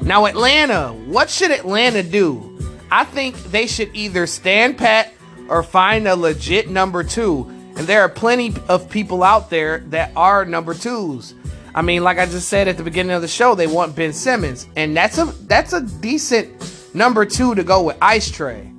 Now 0.00 0.26
Atlanta, 0.26 0.92
what 1.06 1.28
should 1.28 1.50
Atlanta 1.50 2.04
do? 2.04 2.56
I 2.92 3.02
think 3.02 3.34
they 3.50 3.66
should 3.66 3.90
either 3.96 4.28
stand 4.28 4.78
pat 4.78 5.12
or 5.48 5.64
find 5.64 6.06
a 6.06 6.14
legit 6.14 6.70
number 6.70 7.02
2. 7.02 7.72
And 7.78 7.78
there 7.88 8.02
are 8.02 8.08
plenty 8.08 8.54
of 8.68 8.88
people 8.88 9.24
out 9.24 9.50
there 9.50 9.80
that 9.88 10.12
are 10.14 10.44
number 10.44 10.72
2s. 10.72 11.34
I 11.74 11.82
mean, 11.82 12.04
like 12.04 12.18
I 12.18 12.26
just 12.26 12.48
said 12.48 12.68
at 12.68 12.76
the 12.76 12.84
beginning 12.84 13.16
of 13.16 13.22
the 13.22 13.28
show, 13.28 13.56
they 13.56 13.66
want 13.66 13.96
Ben 13.96 14.12
Simmons, 14.12 14.68
and 14.76 14.96
that's 14.96 15.18
a 15.18 15.24
that's 15.48 15.72
a 15.72 15.80
decent 15.80 16.62
Number 16.96 17.26
two 17.26 17.54
to 17.54 17.62
go 17.62 17.82
with 17.82 17.98
Ice 18.00 18.30
Trae. 18.30 18.72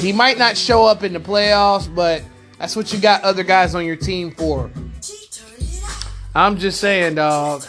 He 0.00 0.12
might 0.12 0.38
not 0.38 0.56
show 0.56 0.84
up 0.84 1.04
in 1.04 1.12
the 1.12 1.20
playoffs, 1.20 1.92
but 1.94 2.24
that's 2.58 2.74
what 2.74 2.92
you 2.92 2.98
got 2.98 3.22
other 3.22 3.44
guys 3.44 3.76
on 3.76 3.84
your 3.86 3.94
team 3.94 4.32
for. 4.32 4.72
I'm 6.34 6.58
just 6.58 6.80
saying, 6.80 7.14
dog. 7.14 7.62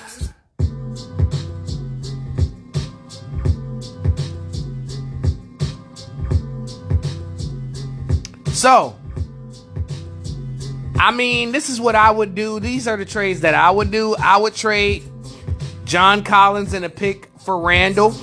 So, 8.54 8.97
I 11.00 11.12
mean, 11.12 11.52
this 11.52 11.70
is 11.70 11.80
what 11.80 11.96
I 11.96 12.10
would 12.10 12.34
do. 12.34 12.60
These 12.60 12.88
are 12.88 12.98
the 12.98 13.06
trades 13.06 13.42
that 13.42 13.54
I 13.54 13.70
would 13.70 13.92
do. 13.92 14.16
I 14.16 14.38
would 14.38 14.56
trade 14.56 15.04
John 15.86 16.24
Collins 16.24 16.74
and 16.74 16.84
a 16.84 16.90
pick 16.90 17.30
for 17.40 17.60
Randle. 17.60 18.16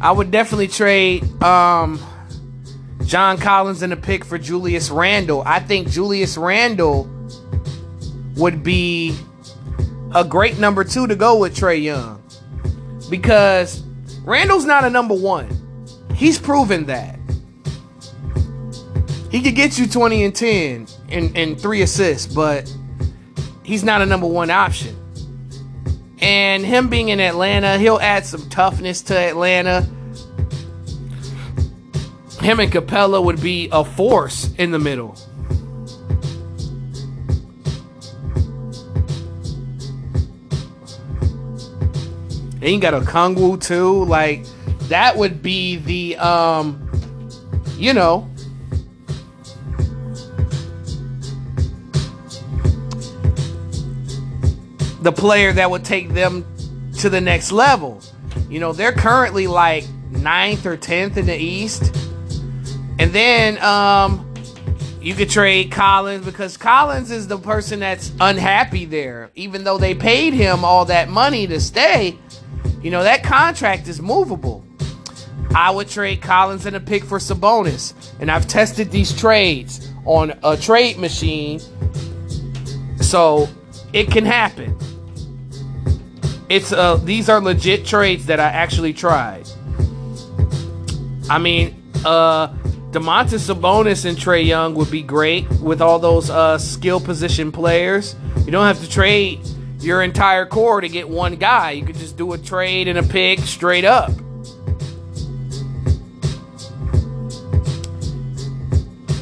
I 0.00 0.10
would 0.10 0.30
definitely 0.30 0.68
trade 0.68 1.24
um, 1.42 2.00
John 3.04 3.36
Collins 3.38 3.82
and 3.82 3.92
a 3.92 3.96
pick 3.96 4.24
for 4.24 4.38
Julius 4.38 4.90
Randle. 4.90 5.42
I 5.44 5.58
think 5.60 5.90
Julius 5.90 6.36
Randle 6.36 7.10
would 8.36 8.62
be 8.62 9.16
a 10.14 10.24
great 10.24 10.58
number 10.58 10.84
two 10.84 11.06
to 11.08 11.16
go 11.16 11.38
with 11.38 11.56
Trae 11.56 11.82
Young 11.82 12.21
because 13.12 13.82
Randle's 14.24 14.64
not 14.64 14.84
a 14.84 14.90
number 14.90 15.14
one. 15.14 15.46
He's 16.14 16.38
proven 16.38 16.86
that. 16.86 17.18
He 19.30 19.42
could 19.42 19.54
get 19.54 19.78
you 19.78 19.86
20 19.86 20.24
and 20.24 20.34
10 20.34 20.86
and, 21.10 21.36
and 21.36 21.60
three 21.60 21.82
assists, 21.82 22.34
but 22.34 22.74
he's 23.62 23.84
not 23.84 24.00
a 24.00 24.06
number 24.06 24.26
one 24.26 24.50
option. 24.50 24.96
And 26.22 26.64
him 26.64 26.88
being 26.88 27.10
in 27.10 27.20
Atlanta, 27.20 27.76
he'll 27.76 28.00
add 28.00 28.24
some 28.24 28.48
toughness 28.48 29.02
to 29.02 29.18
Atlanta. 29.18 29.82
Him 32.40 32.60
and 32.60 32.72
Capela 32.72 33.22
would 33.22 33.42
be 33.42 33.68
a 33.72 33.84
force 33.84 34.54
in 34.54 34.70
the 34.70 34.78
middle. 34.78 35.18
And 42.62 42.70
you 42.70 42.78
got 42.78 42.94
Okongwu 42.94 43.60
too. 43.60 44.04
Like 44.04 44.44
that 44.82 45.16
would 45.16 45.42
be 45.42 45.76
the 45.76 46.16
um 46.18 46.88
you 47.76 47.92
know 47.92 48.30
the 55.02 55.10
player 55.10 55.52
that 55.52 55.68
would 55.68 55.84
take 55.84 56.10
them 56.10 56.46
to 56.98 57.10
the 57.10 57.20
next 57.20 57.50
level. 57.50 58.00
You 58.48 58.60
know, 58.60 58.72
they're 58.72 58.92
currently 58.92 59.48
like 59.48 59.84
ninth 60.12 60.64
or 60.64 60.76
tenth 60.76 61.16
in 61.16 61.26
the 61.26 61.36
East. 61.36 61.92
And 63.00 63.12
then 63.12 63.60
um 63.60 64.32
you 65.00 65.14
could 65.14 65.30
trade 65.30 65.72
Collins 65.72 66.24
because 66.24 66.56
Collins 66.56 67.10
is 67.10 67.26
the 67.26 67.38
person 67.38 67.80
that's 67.80 68.12
unhappy 68.20 68.84
there. 68.84 69.32
Even 69.34 69.64
though 69.64 69.78
they 69.78 69.96
paid 69.96 70.32
him 70.32 70.64
all 70.64 70.84
that 70.84 71.08
money 71.08 71.48
to 71.48 71.60
stay, 71.60 72.16
you 72.82 72.90
know, 72.90 73.02
that 73.02 73.22
contract 73.22 73.88
is 73.88 74.00
movable. 74.00 74.64
I 75.54 75.70
would 75.70 75.88
trade 75.88 76.22
Collins 76.22 76.66
and 76.66 76.74
a 76.76 76.80
pick 76.80 77.04
for 77.04 77.18
Sabonis. 77.18 77.94
And 78.20 78.30
I've 78.30 78.48
tested 78.48 78.90
these 78.90 79.16
trades 79.18 79.92
on 80.04 80.38
a 80.42 80.56
trade 80.56 80.98
machine. 80.98 81.60
So 83.00 83.48
it 83.92 84.10
can 84.10 84.24
happen. 84.24 84.76
It's 86.48 86.72
uh 86.72 86.96
these 86.96 87.28
are 87.28 87.40
legit 87.40 87.84
trades 87.86 88.26
that 88.26 88.40
I 88.40 88.48
actually 88.48 88.92
tried. 88.92 89.48
I 91.30 91.38
mean, 91.38 91.82
uh 92.04 92.48
Domantas 92.92 93.48
Sabonis 93.48 94.04
and 94.04 94.18
Trae 94.18 94.44
Young 94.44 94.74
would 94.74 94.90
be 94.90 95.02
great 95.02 95.48
with 95.60 95.80
all 95.80 95.98
those 95.98 96.30
uh 96.30 96.58
skill 96.58 97.00
position 97.00 97.52
players. 97.52 98.16
You 98.44 98.52
don't 98.52 98.66
have 98.66 98.80
to 98.80 98.88
trade 98.88 99.40
your 99.82 100.02
entire 100.02 100.46
core 100.46 100.80
to 100.80 100.88
get 100.88 101.08
one 101.08 101.36
guy. 101.36 101.72
You 101.72 101.84
could 101.84 101.96
just 101.96 102.16
do 102.16 102.32
a 102.32 102.38
trade 102.38 102.88
and 102.88 102.98
a 102.98 103.02
pick 103.02 103.40
straight 103.40 103.84
up. 103.84 104.12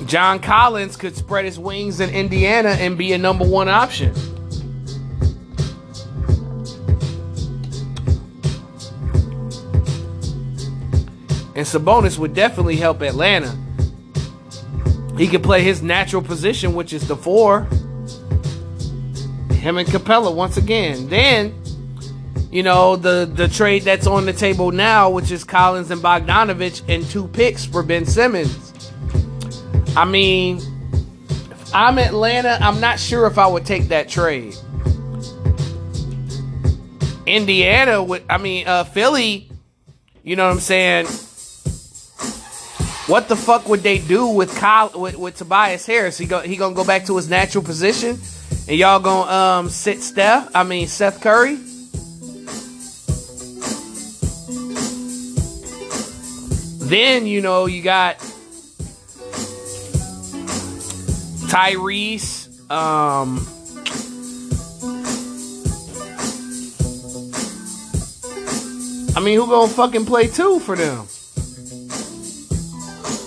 John 0.07 0.40
Collins 0.40 0.97
could 0.97 1.14
spread 1.17 1.45
his 1.45 1.59
wings 1.59 2.00
in 2.00 2.11
Indiana 2.11 2.71
and 2.71 2.99
be 2.99 3.12
a 3.12 3.19
number 3.19 3.45
one 3.45 3.69
option. 3.69 4.12
And 11.55 11.67
Sabonis 11.67 12.19
would 12.19 12.35
definitely 12.35 12.76
help 12.76 13.02
Atlanta. 13.02 13.57
He 15.17 15.29
could 15.29 15.43
play 15.43 15.62
his 15.62 15.83
natural 15.83 16.23
position, 16.23 16.75
which 16.75 16.93
is 16.93 17.07
the 17.07 17.17
four. 17.17 17.69
Him 19.61 19.76
and 19.76 19.88
Capela 19.88 20.35
once 20.35 20.57
again. 20.57 21.09
Then, 21.09 21.55
you 22.50 22.62
know, 22.62 22.97
the 22.97 23.31
the 23.33 23.47
trade 23.47 23.83
that's 23.83 24.07
on 24.07 24.26
the 24.26 24.33
table 24.33 24.73
now, 24.73 25.11
which 25.11 25.31
is 25.31 25.45
Collins 25.45 25.90
and 25.90 26.00
Bogdanovich, 26.00 26.83
and 26.88 27.05
two 27.05 27.29
picks 27.29 27.64
for 27.64 27.83
Ben 27.83 28.07
Simmons. 28.07 28.73
I 29.97 30.05
mean, 30.05 30.61
I'm 31.75 31.99
Atlanta, 31.99 32.59
I'm 32.61 32.81
not 32.81 32.99
sure 32.99 33.26
if 33.26 33.38
I 33.38 33.47
would 33.47 33.67
take 33.67 33.88
that 33.88 34.09
trade. 34.09 34.57
Indiana 37.27 38.03
would, 38.03 38.25
I 38.29 38.38
mean, 38.38 38.66
uh, 38.66 38.85
Philly, 38.85 39.49
you 40.25 40.37
know 40.37 40.46
what 40.46 40.55
I'm 40.55 40.61
saying? 40.61 41.07
What 43.07 43.29
the 43.29 43.37
fuck 43.37 43.68
would 43.68 43.81
they 43.81 43.99
do 43.99 44.29
with 44.29 44.55
Kyle, 44.57 44.90
with, 44.94 45.16
with 45.16 45.37
Tobias 45.37 45.87
Harris? 45.87 46.16
He 46.18 46.27
go 46.27 46.40
he 46.40 46.57
gonna 46.57 46.75
go 46.75 46.85
back 46.85 47.07
to 47.07 47.16
his 47.16 47.29
natural 47.29 47.64
position, 47.64 48.20
and 48.70 48.78
y'all 48.78 49.00
gonna 49.00 49.30
um 49.30 49.68
sit 49.68 50.00
Steph? 50.00 50.48
I 50.54 50.62
mean 50.62 50.87
Seth 50.87 51.20
Curry. 51.20 51.56
Then 56.88 57.26
you 57.26 57.40
know 57.40 57.66
you 57.66 57.83
got 57.83 58.18
Tyrese. 61.50 62.46
Um, 62.70 63.44
I 69.16 69.20
mean, 69.20 69.37
who 69.37 69.48
gonna 69.48 69.66
fucking 69.66 70.06
play 70.06 70.28
two 70.28 70.61
for 70.61 70.76
them? 70.76 71.09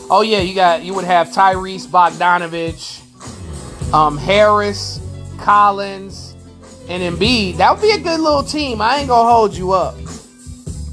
Oh 0.09 0.21
yeah, 0.25 0.39
you 0.39 0.55
got 0.55 0.83
you 0.83 0.93
would 0.93 1.03
have 1.03 1.27
Tyrese 1.29 1.85
Bogdanovich, 1.87 3.01
um, 3.93 4.17
Harris, 4.17 4.99
Collins, 5.43 6.35
and 6.87 7.03
Embiid. 7.03 7.57
That 7.57 7.73
would 7.73 7.81
be 7.81 7.91
a 7.91 7.99
good 7.99 8.19
little 8.19 8.43
team. 8.43 8.81
I 8.81 8.97
ain't 8.97 9.09
gonna 9.09 9.29
hold 9.29 9.55
you 9.55 9.73
up. 9.73 9.95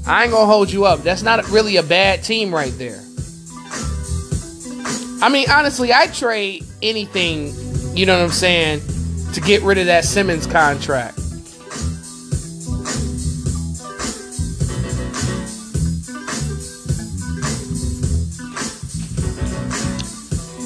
I 0.05 0.23
ain't 0.23 0.31
gonna 0.31 0.45
hold 0.45 0.71
you 0.71 0.85
up. 0.85 1.01
That's 1.01 1.23
not 1.23 1.47
really 1.49 1.77
a 1.77 1.83
bad 1.83 2.23
team 2.23 2.53
right 2.53 2.73
there. 2.77 3.01
I 5.21 5.29
mean, 5.29 5.49
honestly, 5.49 5.93
I 5.93 6.07
trade 6.07 6.65
anything, 6.81 7.53
you 7.95 8.05
know 8.05 8.17
what 8.17 8.25
I'm 8.25 8.31
saying, 8.31 8.81
to 9.33 9.41
get 9.41 9.61
rid 9.61 9.77
of 9.77 9.85
that 9.85 10.03
Simmons 10.03 10.47
contract. 10.47 11.17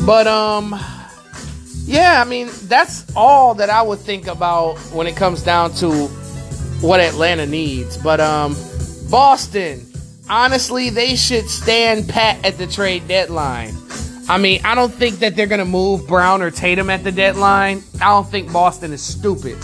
But 0.06 0.28
um 0.28 0.80
yeah, 1.86 2.22
I 2.22 2.28
mean, 2.28 2.50
that's 2.64 3.06
all 3.16 3.56
that 3.56 3.70
I 3.70 3.82
would 3.82 4.00
think 4.00 4.28
about 4.28 4.78
when 4.92 5.08
it 5.08 5.16
comes 5.16 5.44
down 5.44 5.74
to 5.76 6.08
what 6.82 7.00
Atlanta 7.00 7.46
needs. 7.46 7.98
But 7.98 8.20
um 8.20 8.56
Boston, 9.10 9.86
honestly, 10.30 10.90
they 10.90 11.16
should 11.16 11.48
stand 11.48 12.10
pat 12.10 12.44
at 12.44 12.58
the 12.58 12.68
trade 12.68 13.08
deadline. 13.08 13.76
I 14.28 14.40
mean, 14.40 14.62
I 14.66 14.74
don't 14.74 14.94
think 14.94 15.20
that 15.20 15.36
they're 15.36 15.46
going 15.46 15.60
to 15.60 15.66
move 15.66 16.08
Brown 16.08 16.42
or 16.42 16.50
Tatum 16.50 16.90
at 16.90 17.04
the 17.04 17.12
deadline. 17.12 17.84
I 18.02 18.06
don't 18.06 18.28
think 18.28 18.52
Boston 18.52 18.92
is 18.92 19.04
stupid. 19.04 19.58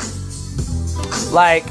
Like, 1.33 1.65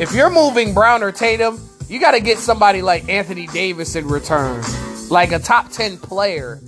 if 0.00 0.14
you're 0.14 0.30
moving 0.30 0.72
Brown 0.72 1.02
or 1.02 1.12
Tatum, 1.12 1.60
you 1.88 2.00
got 2.00 2.12
to 2.12 2.20
get 2.20 2.38
somebody 2.38 2.80
like 2.80 3.06
Anthony 3.10 3.46
Davis 3.48 3.94
in 3.94 4.08
return. 4.08 4.64
Like 5.10 5.32
a 5.32 5.38
top 5.38 5.70
10 5.70 5.98
player 5.98 6.60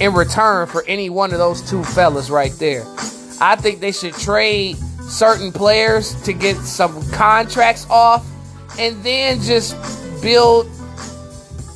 in 0.00 0.12
return 0.14 0.66
for 0.66 0.84
any 0.86 1.10
one 1.10 1.32
of 1.32 1.38
those 1.38 1.60
two 1.68 1.84
fellas 1.84 2.30
right 2.30 2.52
there. 2.52 2.84
I 3.40 3.56
think 3.56 3.80
they 3.80 3.92
should 3.92 4.14
trade 4.14 4.76
certain 5.02 5.52
players 5.52 6.20
to 6.22 6.32
get 6.32 6.56
some 6.56 7.08
contracts 7.10 7.86
off 7.90 8.26
and 8.78 9.02
then 9.04 9.40
just 9.40 9.76
build 10.22 10.66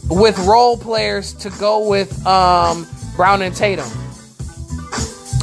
with 0.09 0.39
role 0.41 0.77
players 0.77 1.35
to 1.35 1.51
go 1.59 1.89
with 1.89 2.27
um, 2.27 2.87
Brown 3.17 3.43
and 3.43 3.55
Tatum. 3.55 3.89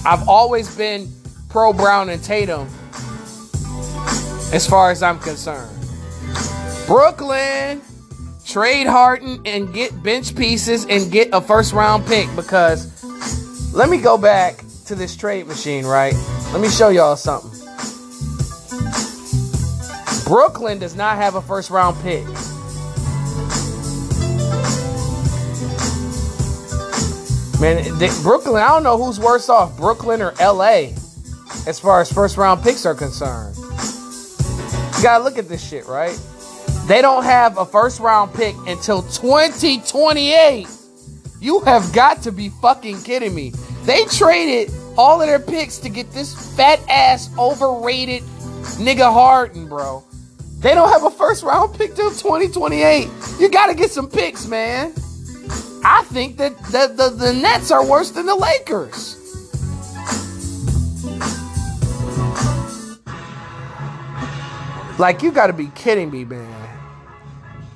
I've 0.05 0.27
always 0.27 0.75
been 0.75 1.11
pro 1.49 1.71
Brown 1.73 2.09
and 2.09 2.23
Tatum 2.23 2.67
as 4.51 4.67
far 4.67 4.91
as 4.91 5.01
I'm 5.01 5.19
concerned. 5.19 5.71
Brooklyn, 6.87 7.81
trade 8.45 8.87
Harden 8.87 9.41
and 9.45 9.73
get 9.73 10.03
bench 10.03 10.35
pieces 10.35 10.85
and 10.85 11.11
get 11.11 11.29
a 11.33 11.41
first 11.41 11.73
round 11.73 12.05
pick 12.05 12.27
because 12.35 13.03
let 13.73 13.89
me 13.89 13.97
go 13.97 14.17
back 14.17 14.63
to 14.85 14.95
this 14.95 15.15
trade 15.15 15.47
machine, 15.47 15.85
right? 15.85 16.13
Let 16.53 16.61
me 16.61 16.69
show 16.69 16.89
y'all 16.89 17.15
something. 17.15 17.51
Brooklyn 20.25 20.79
does 20.79 20.95
not 20.95 21.17
have 21.17 21.35
a 21.35 21.41
first 21.41 21.69
round 21.69 21.97
pick. 22.01 22.25
Man, 27.59 27.83
Brooklyn, 28.21 28.61
I 28.61 28.67
don't 28.67 28.83
know 28.83 29.01
who's 29.01 29.19
worse 29.19 29.49
off, 29.49 29.75
Brooklyn 29.77 30.21
or 30.21 30.33
LA, 30.39 30.91
as 31.67 31.79
far 31.79 32.01
as 32.01 32.11
first 32.11 32.37
round 32.37 32.61
picks 32.61 32.85
are 32.85 32.93
concerned. 32.93 33.55
You 33.57 35.03
gotta 35.03 35.23
look 35.23 35.37
at 35.37 35.47
this 35.47 35.67
shit, 35.67 35.87
right? 35.87 36.19
They 36.87 37.01
don't 37.01 37.23
have 37.23 37.57
a 37.57 37.65
first 37.65 37.99
round 37.99 38.31
pick 38.35 38.55
until 38.67 39.01
2028. 39.01 40.67
You 41.41 41.59
have 41.61 41.91
got 41.93 42.21
to 42.23 42.31
be 42.31 42.49
fucking 42.49 43.01
kidding 43.01 43.33
me. 43.33 43.53
They 43.85 44.05
traded 44.05 44.71
all 44.95 45.19
of 45.19 45.27
their 45.27 45.39
picks 45.39 45.79
to 45.79 45.89
get 45.89 46.11
this 46.11 46.55
fat 46.55 46.79
ass 46.87 47.35
overrated 47.39 48.21
nigga 48.77 49.11
Harden, 49.11 49.67
bro. 49.67 50.03
They 50.59 50.75
don't 50.75 50.89
have 50.89 51.03
a 51.03 51.09
first 51.09 51.43
round 51.43 51.75
pick 51.75 51.95
till 51.95 52.11
2028. 52.11 53.09
You 53.39 53.49
got 53.49 53.67
to 53.67 53.73
get 53.73 53.89
some 53.89 54.07
picks, 54.07 54.45
man. 54.45 54.93
I 55.83 56.03
think 56.11 56.37
that 56.37 56.55
the, 56.65 56.93
the, 56.95 57.09
the 57.09 57.33
Nets 57.33 57.71
are 57.71 57.85
worse 57.85 58.11
than 58.11 58.27
the 58.27 58.35
Lakers. 58.35 59.21
Like, 64.99 65.23
you 65.23 65.31
got 65.31 65.47
to 65.47 65.53
be 65.53 65.67
kidding 65.75 66.11
me, 66.11 66.25
man. 66.25 66.64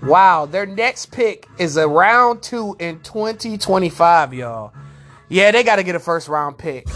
Wow, 0.02 0.46
their 0.46 0.66
next 0.66 1.08
pick 1.08 1.48
is 1.58 1.76
a 1.76 1.88
round 1.88 2.42
two 2.42 2.76
in 2.80 3.02
2025, 3.02 4.34
y'all. 4.34 4.74
Yeah, 5.28 5.52
they 5.52 5.64
got 5.64 5.76
to 5.76 5.84
get 5.84 5.96
a 5.96 6.00
first 6.00 6.28
round 6.28 6.58
pick. 6.58 6.88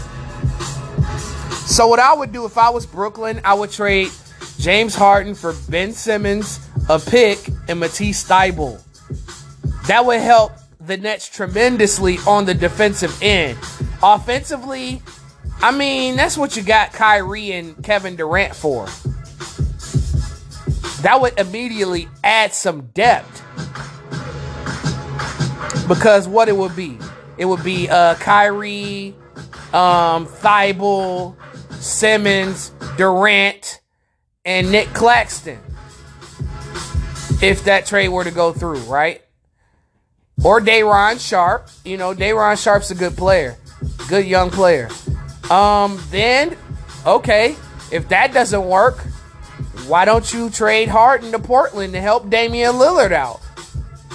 So, 1.66 1.86
what 1.86 2.00
I 2.00 2.14
would 2.14 2.32
do 2.32 2.44
if 2.46 2.56
I 2.56 2.70
was 2.70 2.86
Brooklyn, 2.86 3.40
I 3.44 3.54
would 3.54 3.70
trade 3.70 4.10
James 4.58 4.94
Harden 4.94 5.34
for 5.34 5.54
Ben 5.68 5.92
Simmons, 5.92 6.60
a 6.88 6.98
pick, 6.98 7.38
and 7.68 7.80
Matisse 7.80 8.26
Thybulle. 8.26 8.80
That 9.86 10.06
would 10.06 10.20
help 10.20 10.52
the 10.80 10.96
Nets 10.96 11.28
tremendously 11.28 12.18
on 12.26 12.44
the 12.46 12.54
defensive 12.54 13.16
end. 13.22 13.58
Offensively, 14.02 15.02
I 15.60 15.70
mean, 15.70 16.16
that's 16.16 16.36
what 16.36 16.56
you 16.56 16.62
got 16.62 16.92
Kyrie 16.92 17.52
and 17.52 17.82
Kevin 17.82 18.16
Durant 18.16 18.54
for. 18.54 18.86
That 21.04 21.20
would 21.20 21.38
immediately 21.38 22.08
add 22.24 22.54
some 22.54 22.86
depth. 22.86 23.42
Because 25.86 26.26
what 26.26 26.48
it 26.48 26.56
would 26.56 26.74
be, 26.74 26.98
it 27.36 27.44
would 27.44 27.62
be 27.62 27.90
uh, 27.90 28.14
Kyrie, 28.14 29.14
um, 29.74 30.26
Thybulle, 30.26 31.36
Simmons, 31.72 32.72
Durant, 32.96 33.82
and 34.46 34.72
Nick 34.72 34.88
Claxton. 34.94 35.58
If 37.42 37.64
that 37.64 37.84
trade 37.84 38.08
were 38.08 38.24
to 38.24 38.30
go 38.30 38.52
through, 38.54 38.78
right? 38.84 39.20
Or 40.42 40.58
Day'Ron 40.58 41.18
Sharpe. 41.18 41.68
You 41.84 41.98
know, 41.98 42.14
Day'Ron 42.14 42.56
Sharpe's 42.56 42.90
a 42.90 42.94
good 42.94 43.14
player. 43.14 43.58
Good 44.08 44.24
young 44.24 44.48
player. 44.48 44.88
Um, 45.50 46.00
then, 46.08 46.56
okay, 47.04 47.56
if 47.92 48.08
that 48.08 48.32
doesn't 48.32 48.64
work, 48.64 49.04
why 49.86 50.04
don't 50.04 50.32
you 50.32 50.50
trade 50.50 50.88
Harden 50.88 51.32
to 51.32 51.38
Portland 51.38 51.92
to 51.92 52.00
help 52.00 52.30
Damian 52.30 52.74
Lillard 52.74 53.12
out? 53.12 53.40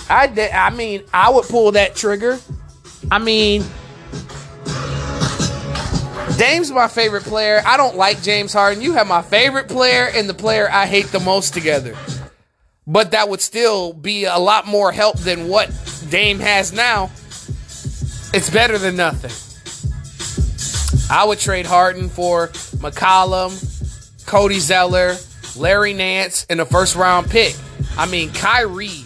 I 0.09 0.49
I 0.53 0.69
mean, 0.71 1.03
I 1.13 1.29
would 1.29 1.45
pull 1.45 1.71
that 1.73 1.95
trigger. 1.95 2.39
I 3.11 3.19
mean, 3.19 3.63
Dame's 6.37 6.71
my 6.71 6.87
favorite 6.87 7.23
player. 7.23 7.61
I 7.65 7.77
don't 7.77 7.95
like 7.95 8.21
James 8.21 8.53
Harden. 8.53 8.81
You 8.81 8.93
have 8.93 9.07
my 9.07 9.21
favorite 9.21 9.67
player 9.67 10.09
and 10.13 10.27
the 10.27 10.33
player 10.33 10.69
I 10.71 10.85
hate 10.85 11.07
the 11.07 11.19
most 11.19 11.53
together. 11.53 11.95
But 12.87 13.11
that 13.11 13.29
would 13.29 13.41
still 13.41 13.93
be 13.93 14.25
a 14.25 14.37
lot 14.37 14.65
more 14.65 14.91
help 14.91 15.19
than 15.19 15.47
what 15.47 15.69
Dame 16.09 16.39
has 16.39 16.73
now. 16.73 17.11
It's 18.33 18.49
better 18.49 18.77
than 18.77 18.95
nothing. 18.95 19.31
I 21.11 21.25
would 21.25 21.39
trade 21.39 21.65
Harden 21.65 22.09
for 22.09 22.47
McCollum, 22.77 23.51
Cody 24.25 24.59
Zeller, 24.59 25.17
Larry 25.55 25.93
Nance, 25.93 26.45
and 26.49 26.59
a 26.61 26.65
first 26.65 26.95
round 26.95 27.29
pick. 27.29 27.55
I 27.97 28.05
mean, 28.05 28.31
Kyrie 28.31 29.03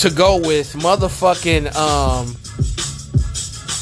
to 0.00 0.10
go 0.10 0.36
with 0.36 0.74
motherfucking 0.74 1.74
um, 1.74 2.26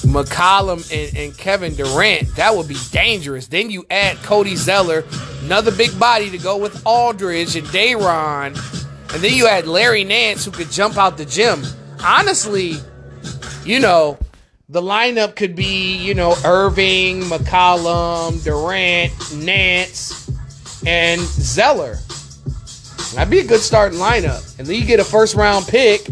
McCollum 0.05 0.89
and, 0.93 1.17
and 1.17 1.37
Kevin 1.37 1.75
Durant. 1.75 2.37
That 2.37 2.55
would 2.55 2.69
be 2.69 2.77
dangerous. 2.93 3.49
Then 3.49 3.71
you 3.71 3.85
add 3.91 4.17
Cody 4.19 4.55
Zeller, 4.55 5.05
another 5.43 5.73
big 5.73 5.99
body 5.99 6.31
to 6.31 6.39
go 6.39 6.57
with 6.57 6.87
Aldridge 6.87 7.57
and 7.57 7.67
Day'Ron. 7.69 8.57
And 9.13 9.23
then 9.23 9.33
you 9.33 9.49
add 9.49 9.67
Larry 9.67 10.05
Nance 10.05 10.45
who 10.45 10.51
could 10.51 10.71
jump 10.71 10.99
out 10.99 11.17
the 11.17 11.25
gym. 11.25 11.63
Honestly, 12.03 12.75
you 13.65 13.81
know, 13.81 14.19
the 14.69 14.81
lineup 14.81 15.37
could 15.37 15.57
be, 15.57 15.97
you 15.97 16.15
know, 16.15 16.35
Irving, 16.45 17.23
McCollum, 17.23 18.43
Durant, 18.45 19.13
Nance, 19.45 20.31
and 20.87 21.20
Zeller. 21.20 21.99
That'd 23.14 23.31
be 23.31 23.38
a 23.38 23.44
good 23.44 23.61
starting 23.61 23.99
lineup. 23.99 24.59
And 24.59 24.66
then 24.66 24.77
you 24.77 24.85
get 24.85 25.01
a 25.01 25.05
first 25.05 25.35
round 25.35 25.66
pick. 25.66 26.09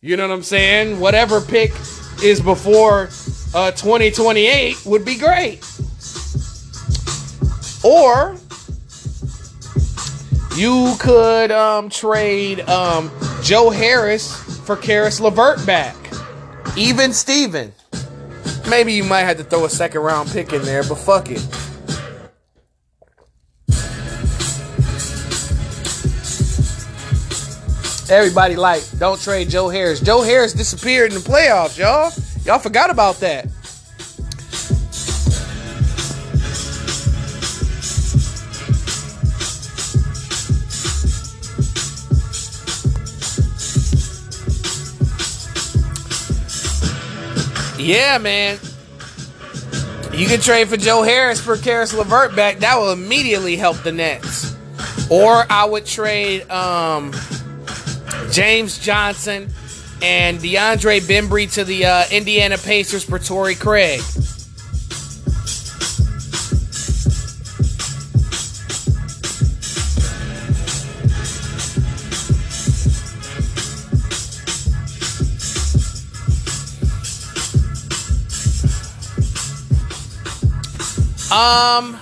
You 0.00 0.16
know 0.16 0.28
what 0.28 0.34
I'm 0.34 0.42
saying? 0.42 1.00
Whatever 1.00 1.40
pick 1.40 1.72
is 2.22 2.40
before 2.40 3.08
uh, 3.54 3.72
2028 3.72 4.84
would 4.86 5.04
be 5.04 5.16
great. 5.16 5.64
Or 7.84 8.36
you 10.56 10.94
could 11.00 11.50
um, 11.50 11.88
trade 11.88 12.60
um, 12.68 13.10
Joe 13.42 13.70
Harris 13.70 14.36
for 14.60 14.76
Caris 14.76 15.20
LeVert 15.20 15.64
back. 15.66 15.96
Even 16.76 17.12
Steven. 17.12 17.72
Maybe 18.68 18.94
you 18.94 19.04
might 19.04 19.22
have 19.22 19.36
to 19.38 19.44
throw 19.44 19.64
a 19.64 19.70
second 19.70 20.00
round 20.00 20.30
pick 20.30 20.52
in 20.52 20.62
there, 20.62 20.82
but 20.82 20.96
fuck 20.96 21.30
it. 21.30 21.46
Everybody 28.10 28.56
like, 28.56 28.82
don't 28.98 29.20
trade 29.20 29.48
Joe 29.48 29.68
Harris. 29.68 30.00
Joe 30.00 30.22
Harris 30.22 30.52
disappeared 30.52 31.12
in 31.12 31.18
the 31.18 31.24
playoffs, 31.24 31.78
y'all. 31.78 32.12
Y'all 32.44 32.58
forgot 32.58 32.90
about 32.90 33.16
that. 33.20 33.46
Yeah, 47.78 48.18
man. 48.18 48.58
You 50.12 50.26
can 50.26 50.40
trade 50.40 50.68
for 50.68 50.76
Joe 50.76 51.02
Harris 51.02 51.40
for 51.40 51.56
Caris 51.56 51.92
LeVert 51.92 52.36
back. 52.36 52.60
That 52.60 52.76
will 52.78 52.92
immediately 52.92 53.56
help 53.56 53.82
the 53.82 53.92
Nets. 53.92 54.56
Or 55.10 55.44
I 55.50 55.64
would 55.64 55.84
trade 55.84 56.48
um, 56.50 57.12
James 58.34 58.78
Johnson 58.78 59.48
and 60.02 60.40
DeAndre 60.40 61.00
Bembry 61.02 61.52
to 61.52 61.62
the 61.62 61.86
uh, 61.86 62.04
Indiana 62.10 62.58
Pacers 62.58 63.04
for 63.04 63.20
Torrey 63.20 63.54
Craig. 63.54 64.00
Um, 81.30 82.00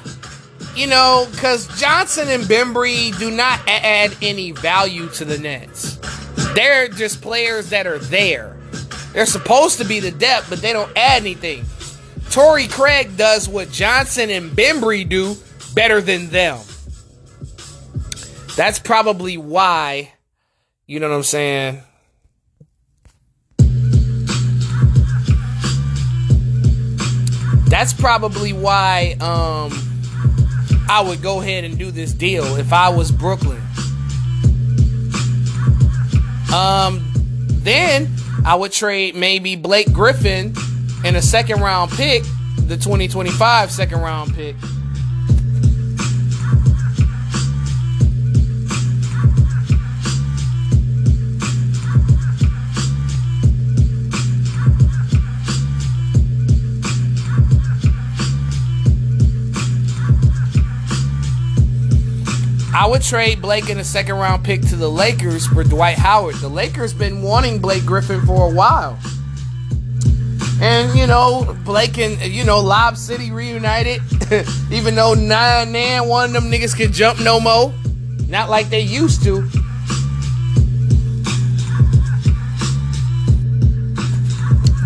you 0.75 0.87
know, 0.87 1.29
because 1.31 1.69
Johnson 1.79 2.29
and 2.29 2.45
Bembry 2.45 3.19
do 3.19 3.31
not 3.31 3.61
add 3.69 4.17
any 4.23 4.53
value 4.53 5.11
to 5.11 5.27
the 5.27 5.37
Nets. 5.37 5.92
They're 6.55 6.89
just 6.89 7.23
players 7.23 7.71
that 7.71 7.87
are 7.87 7.99
there. 7.99 8.57
They're 9.13 9.27
supposed 9.27 9.79
to 9.79 9.85
be 9.85 10.01
the 10.01 10.11
depth, 10.11 10.51
but 10.51 10.61
they 10.61 10.73
don't 10.73 10.91
add 10.97 11.23
anything. 11.23 11.65
Torrey 12.31 12.67
Craig 12.67 13.17
does 13.17 13.49
what 13.49 13.71
Johnson 13.71 14.31
and 14.31 14.51
Bembry 14.51 15.09
do 15.09 15.37
better 15.75 16.01
than 16.01 16.29
them. 16.29 16.59
That's 18.57 18.79
probably 18.79 19.37
why, 19.39 20.13
you 20.87 21.01
know 21.01 21.09
what 21.09 21.17
I'm 21.17 21.23
saying? 21.23 21.83
That's 27.67 27.95
probably 27.95 28.53
why 28.53 29.17
um, 29.21 29.73
I 30.91 31.03
would 31.07 31.23
go 31.23 31.41
ahead 31.41 31.65
and 31.65 31.79
do 31.79 31.91
this 31.91 32.13
deal 32.13 32.57
if 32.57 32.71
I 32.71 32.91
was 32.91 33.11
Brooklyn. 33.11 33.62
Um, 36.53 37.03
then 37.63 38.11
I 38.45 38.55
would 38.55 38.73
trade 38.73 39.15
maybe 39.15 39.57
Blake 39.57 39.93
Griffin 39.93 40.55
and 41.05 41.17
a 41.17 41.23
second 41.23 41.61
round 41.61 41.91
pick, 41.93 42.23
the 42.57 42.77
2025 42.77 43.71
second 43.71 44.01
round 44.01 44.35
pick. 44.35 44.57
I 62.75 62.87
would 62.87 63.03
trade 63.03 63.43
Blake 63.43 63.69
in 63.69 63.79
a 63.79 63.85
second 63.85 64.15
round 64.15 64.45
pick 64.45 64.63
to 64.69 64.77
the 64.77 64.89
Lakers 64.89 65.47
for 65.47 65.63
Dwight 65.63 65.99
Howard. 65.99 66.37
The 66.37 66.49
Lakers 66.49 66.95
been 66.95 67.21
wanting 67.21 67.59
Blake 67.59 67.85
Griffin 67.85 68.25
for 68.25 68.51
a 68.51 68.55
while. 68.55 68.99
And 70.63 70.97
you 70.99 71.07
know, 71.07 71.55
Blake 71.65 71.99
and 71.99 72.19
you 72.23 72.45
know, 72.45 72.61
Lob 72.61 72.97
City 72.97 73.31
reunited. 73.31 74.01
Even 74.71 74.95
though 74.95 75.13
nine 75.13 75.73
nan 75.73 76.09
one 76.09 76.35
of 76.35 76.43
them 76.43 76.51
niggas 76.51 76.75
can 76.75 76.93
jump 76.93 77.21
no 77.21 77.39
more. 77.41 77.75
Not 78.29 78.49
like 78.49 78.71
they 78.71 78.81
used 78.81 79.23
to. 79.25 79.43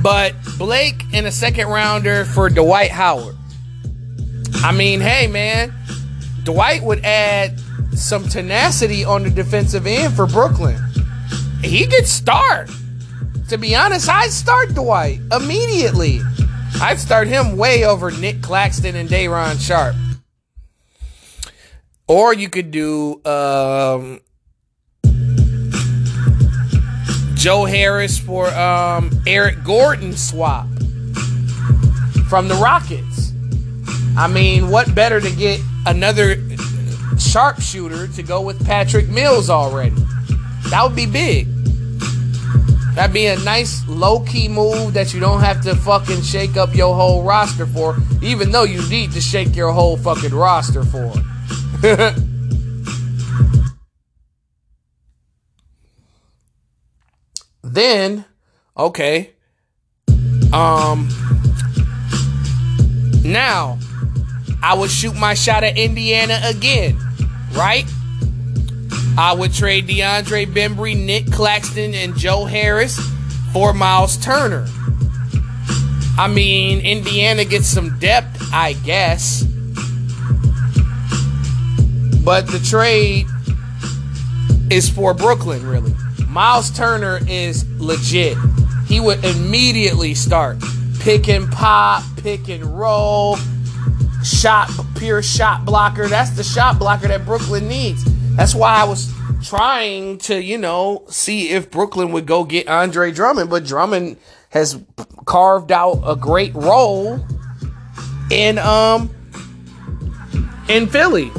But 0.03 0.35
Blake 0.59 1.05
in 1.13 1.27
a 1.27 1.33
second 1.33 1.69
rounder 1.69 2.25
for 2.25 2.51
Dwight 2.51 2.91
Howard. 2.91 3.37
I 4.57 4.73
mean, 4.73 5.01
hey 5.01 5.29
man, 5.29 5.73
Dwight 6.43 6.83
would 6.83 7.05
add 7.05 7.61
some 7.97 8.29
tenacity 8.29 9.05
on 9.05 9.23
the 9.23 9.31
defensive 9.31 9.87
end 9.87 10.15
for 10.15 10.27
Brooklyn. 10.27 10.79
He 11.63 11.87
could 11.87 12.07
start. 12.07 12.71
To 13.49 13.59
be 13.59 13.75
honest, 13.75 14.09
I'd 14.09 14.31
start 14.31 14.75
Dwight 14.75 15.21
immediately. 15.33 16.21
I'd 16.81 16.99
start 16.99 17.29
him 17.29 17.57
way 17.57 17.85
over 17.85 18.11
Nick 18.11 18.43
Claxton 18.43 18.97
and 18.97 19.09
Day'Ron 19.09 19.59
Sharpe. 19.59 19.97
Or 22.09 22.35
you 22.35 22.49
could 22.49 22.71
do 22.71 23.25
um, 23.25 24.21
Joe 27.35 27.65
Harris 27.65 28.19
for 28.19 28.49
um, 28.55 29.11
Eric 29.27 29.65
Gordon 29.65 30.13
swap 30.13 30.67
from 32.29 32.49
the 32.49 32.59
Rockets. 32.61 33.33
I 34.17 34.29
mean, 34.29 34.71
what 34.71 34.95
better 34.95 35.21
to 35.21 35.31
get 35.31 35.61
another 35.87 36.37
sharpshooter 37.19 38.09
to 38.09 38.23
go 38.23 38.41
with 38.41 38.65
Patrick 38.65 39.09
Mills 39.09 39.51
already? 39.51 39.97
That 40.71 40.83
would 40.85 40.97
be 40.97 41.07
big. 41.07 41.49
That'd 42.97 43.13
be 43.13 43.27
a 43.27 43.39
nice 43.41 43.87
low 43.89 44.21
key 44.21 44.49
move 44.49 44.95
that 44.95 45.13
you 45.13 45.21
don't 45.21 45.41
have 45.41 45.63
to 45.65 45.77
fucking 45.77 46.23
shake 46.23 46.57
up 46.57 46.75
your 46.75 46.95
whole 46.95 47.23
roster 47.23 47.67
for, 47.67 47.95
even 48.23 48.51
though 48.51 48.65
you 48.65 48.81
need 48.89 49.13
to 49.13 49.21
shake 49.21 49.55
your 49.55 49.71
whole 49.71 49.99
fucking 49.99 50.35
roster 50.35 50.83
for. 50.83 51.13
then, 57.63 58.25
okay. 58.79 59.33
Um 60.55 61.09
now 63.23 63.79
I 64.63 64.75
would 64.75 64.91
shoot 64.91 65.15
my 65.15 65.35
shot 65.35 65.65
at 65.65 65.77
Indiana 65.77 66.41
again, 66.45 66.99
right? 67.57 67.85
I 69.19 69.35
would 69.37 69.55
trade 69.55 69.89
DeAndre 69.89 70.47
Bembry, 70.47 70.97
Nick 70.97 71.33
Claxton, 71.33 71.95
and 71.95 72.17
Joe 72.17 72.45
Harris 72.45 73.01
for 73.53 73.73
Miles 73.73 74.19
Turner. 74.19 74.67
I 76.19 76.29
mean, 76.29 76.81
Indiana 76.81 77.45
gets 77.45 77.67
some 77.67 77.99
depth, 77.99 78.51
I 78.53 78.75
guess. 78.85 79.43
But 82.23 82.47
the 82.49 82.59
trade 82.59 83.27
is 84.71 84.91
for 84.91 85.15
Brooklyn, 85.15 85.67
really. 85.67 85.95
Miles 86.29 86.71
Turner 86.71 87.21
is 87.27 87.65
legit. 87.81 88.37
He 88.87 89.01
would 89.01 89.25
immediately 89.25 90.15
start 90.15 90.59
pick 91.01 91.29
and 91.29 91.51
pop, 91.51 92.03
pick 92.17 92.49
and 92.49 92.65
roll, 92.79 93.37
shot, 94.27 94.71
pure 94.97 95.23
shot 95.23 95.65
blocker. 95.65 96.09
That's 96.09 96.31
the 96.31 96.43
shot 96.43 96.79
blocker 96.79 97.09
that 97.09 97.25
Brooklyn 97.25 97.69
needs. 97.69 98.05
That's 98.37 98.55
why 98.55 98.75
I 98.75 98.85
was 98.85 99.13
trying 99.43 100.19
to, 100.19 100.43
you 100.43 100.59
know, 100.59 101.05
see 101.09 101.51
if 101.51 101.71
Brooklyn 101.71 102.13
would 102.13 102.27
go 102.27 102.45
get 102.45 102.69
Andre 102.69 103.13
Drummond, 103.13 103.49
but 103.49 103.65
Drummond 103.65 104.17
has 104.51 104.81
carved 105.25 105.73
out 105.73 106.03
a 106.05 106.17
great 106.17 106.55
role 106.55 107.25
in 108.31 108.59
um 108.59 109.11
in 110.69 110.89
Philly. 110.89 111.31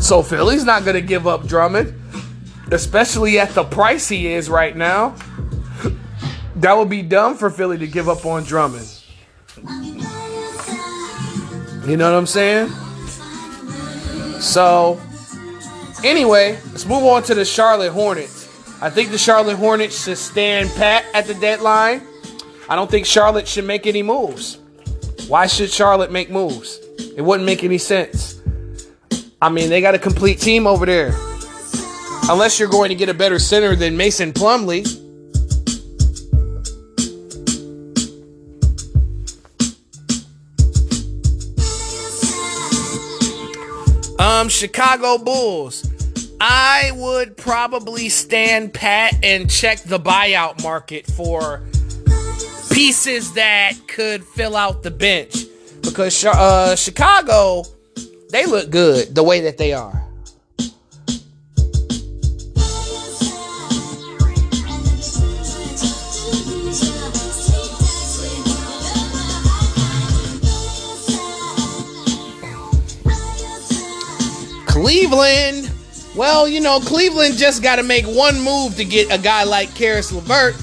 So 0.00 0.22
Philly's 0.22 0.64
not 0.64 0.84
going 0.84 0.94
to 0.96 1.02
give 1.02 1.28
up 1.28 1.46
Drummond, 1.46 1.94
especially 2.72 3.38
at 3.38 3.50
the 3.50 3.62
price 3.62 4.08
he 4.08 4.26
is 4.26 4.50
right 4.50 4.76
now. 4.76 5.14
That 6.56 6.76
would 6.76 6.90
be 6.90 7.02
dumb 7.02 7.36
for 7.36 7.50
Philly 7.50 7.78
to 7.78 7.86
give 7.86 8.08
up 8.08 8.26
on 8.26 8.42
Drummond. 8.42 8.88
You 11.84 11.96
know 11.96 12.10
what 12.10 12.16
I'm 12.16 12.26
saying? 12.26 12.68
So, 14.40 15.00
anyway, 16.04 16.58
let's 16.70 16.86
move 16.86 17.02
on 17.04 17.22
to 17.24 17.34
the 17.34 17.44
Charlotte 17.44 17.90
Hornets. 17.90 18.48
I 18.80 18.88
think 18.90 19.10
the 19.10 19.18
Charlotte 19.18 19.56
Hornets 19.56 20.04
should 20.04 20.18
stand 20.18 20.70
pat 20.76 21.04
at 21.12 21.26
the 21.26 21.34
deadline. 21.34 22.02
I 22.68 22.76
don't 22.76 22.90
think 22.90 23.06
Charlotte 23.06 23.48
should 23.48 23.64
make 23.64 23.86
any 23.86 24.02
moves. 24.02 24.58
Why 25.26 25.46
should 25.46 25.70
Charlotte 25.70 26.12
make 26.12 26.30
moves? 26.30 26.78
It 27.16 27.22
wouldn't 27.22 27.46
make 27.46 27.64
any 27.64 27.78
sense. 27.78 28.40
I 29.40 29.48
mean, 29.48 29.68
they 29.68 29.80
got 29.80 29.96
a 29.96 29.98
complete 29.98 30.38
team 30.38 30.68
over 30.68 30.86
there. 30.86 31.12
Unless 32.30 32.60
you're 32.60 32.68
going 32.68 32.90
to 32.90 32.94
get 32.94 33.08
a 33.08 33.14
better 33.14 33.40
center 33.40 33.74
than 33.74 33.96
Mason 33.96 34.32
Plumlee. 34.32 35.01
Um, 44.42 44.48
Chicago 44.48 45.18
Bulls. 45.18 45.88
I 46.40 46.90
would 46.96 47.36
probably 47.36 48.08
stand 48.08 48.74
pat 48.74 49.14
and 49.22 49.48
check 49.48 49.80
the 49.84 50.00
buyout 50.00 50.60
market 50.64 51.06
for 51.06 51.62
pieces 52.72 53.34
that 53.34 53.74
could 53.86 54.24
fill 54.24 54.56
out 54.56 54.82
the 54.82 54.90
bench 54.90 55.44
because 55.82 56.24
uh, 56.24 56.74
Chicago, 56.74 57.62
they 58.30 58.44
look 58.46 58.70
good 58.70 59.14
the 59.14 59.22
way 59.22 59.42
that 59.42 59.58
they 59.58 59.74
are. 59.74 60.01
Cleveland. 74.72 75.70
Well, 76.16 76.48
you 76.48 76.60
know, 76.60 76.80
Cleveland 76.80 77.36
just 77.36 77.62
got 77.62 77.76
to 77.76 77.82
make 77.82 78.06
one 78.06 78.40
move 78.40 78.74
to 78.76 78.86
get 78.86 79.12
a 79.12 79.22
guy 79.22 79.44
like 79.44 79.74
Caris 79.74 80.10
LeVert. 80.10 80.56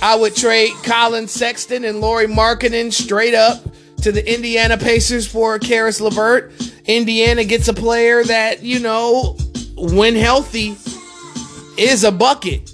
I 0.00 0.16
would 0.16 0.34
trade 0.34 0.72
Collin 0.82 1.28
Sexton 1.28 1.84
and 1.84 2.00
Lauri 2.00 2.26
Markkanen 2.26 2.90
straight 2.90 3.34
up 3.34 3.62
to 3.98 4.10
the 4.10 4.34
Indiana 4.34 4.78
Pacers 4.78 5.26
for 5.26 5.58
Caris 5.58 6.00
LeVert. 6.00 6.50
Indiana 6.86 7.44
gets 7.44 7.68
a 7.68 7.74
player 7.74 8.24
that, 8.24 8.62
you 8.62 8.80
know, 8.80 9.36
when 9.76 10.16
healthy, 10.16 10.74
is 11.76 12.04
a 12.04 12.12
bucket. 12.12 12.72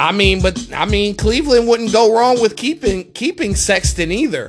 I 0.00 0.12
mean, 0.12 0.40
but 0.40 0.72
I 0.72 0.86
mean, 0.86 1.16
Cleveland 1.16 1.68
wouldn't 1.68 1.92
go 1.92 2.14
wrong 2.14 2.40
with 2.40 2.56
keeping 2.56 3.12
keeping 3.12 3.54
Sexton 3.54 4.10
either. 4.10 4.46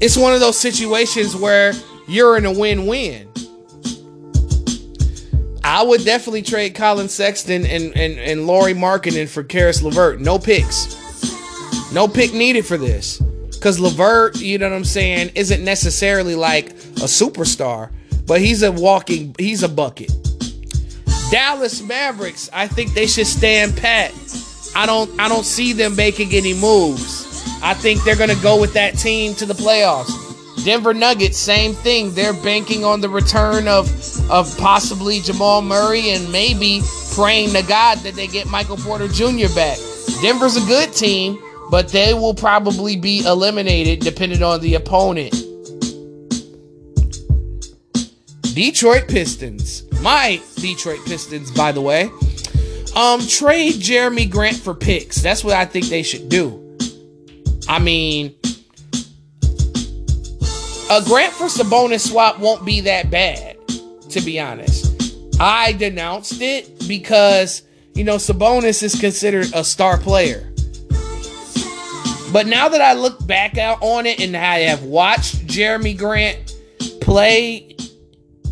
It's 0.00 0.16
one 0.16 0.32
of 0.32 0.40
those 0.40 0.58
situations 0.58 1.36
where 1.36 1.72
you're 2.10 2.36
in 2.36 2.44
a 2.44 2.52
win-win. 2.52 3.28
I 5.62 5.82
would 5.82 6.04
definitely 6.04 6.42
trade 6.42 6.74
Collin 6.74 7.08
Sexton 7.08 7.64
and, 7.64 7.96
and, 7.96 8.18
and 8.18 8.46
Lauri 8.46 8.74
Markkanen 8.74 9.28
for 9.28 9.44
Caris 9.44 9.82
LeVert. 9.82 10.20
No 10.20 10.38
picks. 10.38 10.96
No 11.92 12.08
pick 12.08 12.32
needed 12.32 12.66
for 12.66 12.76
this. 12.76 13.18
Because 13.18 13.78
LeVert, 13.78 14.40
you 14.40 14.58
know 14.58 14.68
what 14.68 14.74
I'm 14.74 14.84
saying, 14.84 15.32
isn't 15.34 15.62
necessarily 15.62 16.34
like 16.34 16.70
a 16.70 17.06
superstar, 17.06 17.90
but 18.26 18.40
he's 18.40 18.62
a 18.62 18.72
walking, 18.72 19.34
he's 19.38 19.62
a 19.62 19.68
bucket. 19.68 20.10
Dallas 21.30 21.82
Mavericks, 21.82 22.50
I 22.52 22.66
think 22.66 22.94
they 22.94 23.06
should 23.06 23.26
stand 23.26 23.76
pat. 23.76 24.12
I 24.74 24.86
don't 24.86 25.20
I 25.20 25.28
don't 25.28 25.44
see 25.44 25.72
them 25.72 25.94
making 25.94 26.32
any 26.32 26.54
moves. 26.54 27.44
I 27.62 27.74
think 27.74 28.02
they're 28.02 28.16
gonna 28.16 28.40
go 28.42 28.60
with 28.60 28.72
that 28.74 28.96
team 28.96 29.34
to 29.34 29.46
the 29.46 29.54
playoffs. 29.54 30.29
Denver 30.64 30.92
Nuggets, 30.92 31.38
same 31.38 31.74
thing. 31.74 32.12
They're 32.14 32.34
banking 32.34 32.84
on 32.84 33.00
the 33.00 33.08
return 33.08 33.66
of 33.66 33.88
of 34.30 34.56
possibly 34.58 35.20
Jamal 35.20 35.62
Murray 35.62 36.10
and 36.10 36.30
maybe 36.30 36.82
praying 37.14 37.52
to 37.54 37.62
God 37.62 37.98
that 37.98 38.14
they 38.14 38.26
get 38.26 38.46
Michael 38.46 38.76
Porter 38.76 39.08
Jr. 39.08 39.52
back. 39.54 39.78
Denver's 40.22 40.56
a 40.56 40.66
good 40.66 40.92
team, 40.92 41.40
but 41.70 41.88
they 41.88 42.14
will 42.14 42.34
probably 42.34 42.96
be 42.96 43.24
eliminated 43.24 44.00
depending 44.00 44.42
on 44.42 44.60
the 44.60 44.74
opponent. 44.74 45.32
Detroit 48.54 49.08
Pistons. 49.08 49.84
My 50.02 50.40
Detroit 50.56 51.00
Pistons, 51.06 51.50
by 51.50 51.72
the 51.72 51.80
way. 51.80 52.10
Um, 52.94 53.20
trade 53.26 53.74
Jerami 53.74 54.28
Grant 54.28 54.56
for 54.56 54.74
picks. 54.74 55.22
That's 55.22 55.44
what 55.44 55.54
I 55.54 55.64
think 55.64 55.86
they 55.86 56.02
should 56.02 56.28
do. 56.28 56.76
I 57.68 57.78
mean, 57.78 58.34
a 60.90 61.00
Grant 61.04 61.32
for 61.32 61.46
Sabonis 61.46 62.08
swap 62.08 62.40
won't 62.40 62.64
be 62.64 62.80
that 62.80 63.10
bad, 63.10 63.56
to 64.10 64.20
be 64.20 64.40
honest. 64.40 64.88
I 65.38 65.72
denounced 65.72 66.42
it 66.42 66.88
because, 66.88 67.62
you 67.94 68.02
know, 68.02 68.16
Sabonis 68.16 68.82
is 68.82 68.98
considered 68.98 69.46
a 69.54 69.62
star 69.62 69.98
player. 69.98 70.52
But 72.32 72.48
now 72.48 72.68
that 72.68 72.80
I 72.80 72.94
look 72.94 73.24
back 73.24 73.56
out 73.56 73.78
on 73.80 74.04
it 74.06 74.20
and 74.20 74.36
I 74.36 74.60
have 74.60 74.82
watched 74.82 75.46
Jerami 75.46 75.96
Grant 75.96 76.56
play, 77.00 77.76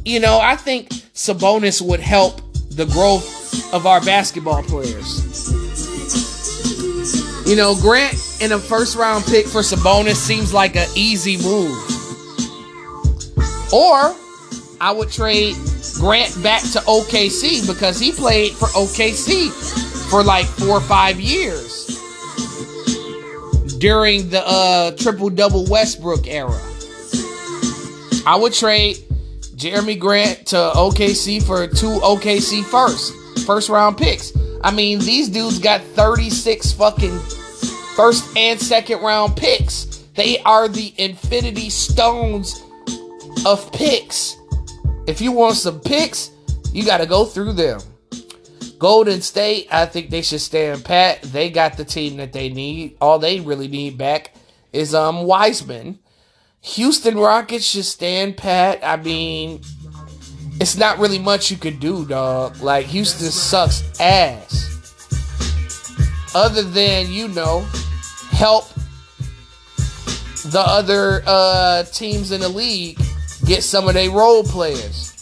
you 0.05 0.21
know, 0.21 0.39
I 0.41 0.55
think 0.55 0.91
Sabonis 1.15 1.83
would 1.83 2.01
help 2.01 2.41
the 2.71 2.87
growth 2.87 3.75
of 3.75 3.85
our 3.85 4.01
basketball 4.01 4.63
players. 4.63 5.25
You 7.49 7.57
know, 7.57 7.75
Grant 7.81 8.15
in 8.41 8.53
a 8.53 8.59
first 8.59 8.97
round 8.97 9.25
pick 9.25 9.47
for 9.47 9.63
Sabonis 9.63 10.17
seems 10.17 10.55
like 10.55 10.77
an 10.77 10.89
easy 10.95 11.37
move. 11.37 11.98
Or 13.73 14.15
I 14.81 14.93
would 14.93 15.11
trade 15.11 15.57
Grant 15.95 16.43
back 16.43 16.63
to 16.63 16.79
OKC 16.81 17.67
because 17.67 17.99
he 17.99 18.13
played 18.13 18.53
for 18.53 18.69
OKC 18.69 19.51
for 20.11 20.23
like 20.23 20.47
four 20.47 20.77
or 20.77 20.81
five 20.81 21.21
years 21.21 21.87
during 23.79 24.29
the 24.31 24.43
uh, 24.47 24.93
triple 24.93 25.31
double 25.31 25.67
Westbrook 25.67 26.27
era. 26.27 26.59
I 28.27 28.37
would 28.41 28.53
trade 28.53 28.97
Jerami 29.57 29.99
Grant 29.99 30.47
to 30.49 30.57
OKC 30.57 31.43
for 31.43 31.67
two 31.67 31.99
OKC 32.01 32.65
first 32.65 33.15
first 33.45 33.69
round 33.69 33.97
picks. 33.97 34.33
I 34.63 34.71
mean, 34.71 34.99
these 35.01 35.29
dudes 35.29 35.59
got 35.59 35.81
36 35.81 36.73
fucking 36.73 37.19
first 37.97 38.37
and 38.37 38.61
second 38.61 39.01
round 39.03 39.37
picks. 39.37 39.85
They 40.15 40.39
are 40.41 40.69
the 40.69 40.93
infinity 40.99 41.71
stones 41.71 42.63
of 43.47 43.73
picks. 43.73 44.37
If 45.07 45.21
you 45.21 45.33
want 45.33 45.57
some 45.57 45.81
picks, 45.81 46.31
you 46.73 46.85
got 46.85 46.99
to 46.99 47.07
go 47.07 47.25
through 47.25 47.55
them. 47.55 47.81
Golden 48.79 49.21
State, 49.23 49.67
I 49.73 49.87
think 49.87 50.11
they 50.11 50.23
should 50.23 50.41
stand 50.41 50.85
pat. 50.85 51.23
They 51.23 51.51
got 51.51 51.77
the 51.77 51.85
team 51.85 52.17
that 52.19 52.33
they 52.33 52.49
need. 52.49 52.97
All 53.01 53.19
they 53.19 53.41
really 53.41 53.69
need 53.69 53.99
back 53.99 54.35
is 54.73 54.95
um 54.95 55.25
Wiseman. 55.25 55.99
Houston 56.61 57.19
Rockets 57.19 57.65
should 57.65 57.85
stand 57.85 58.37
pat. 58.37 58.81
I 58.83 58.97
mean, 58.97 59.63
it's 60.61 60.77
not 60.77 60.99
really 60.99 61.19
much 61.19 61.51
you 61.51 61.57
could 61.57 61.81
do, 61.81 62.05
dog. 62.07 62.61
Like 62.61 62.87
Houston 62.87 63.31
sucks 63.31 63.83
ass. 64.01 64.67
Other 66.35 66.63
than, 66.63 67.11
you 67.11 67.29
know, 67.29 67.67
help 68.31 68.69
the 70.45 70.63
other 70.65 71.23
uh 71.27 71.83
teams 71.85 72.31
in 72.31 72.41
the 72.41 72.49
league 72.49 73.01
get 73.49 73.65
some 73.65 73.89
of 73.89 73.95
their 73.95 74.11
role 74.11 74.45
players. 74.45 75.15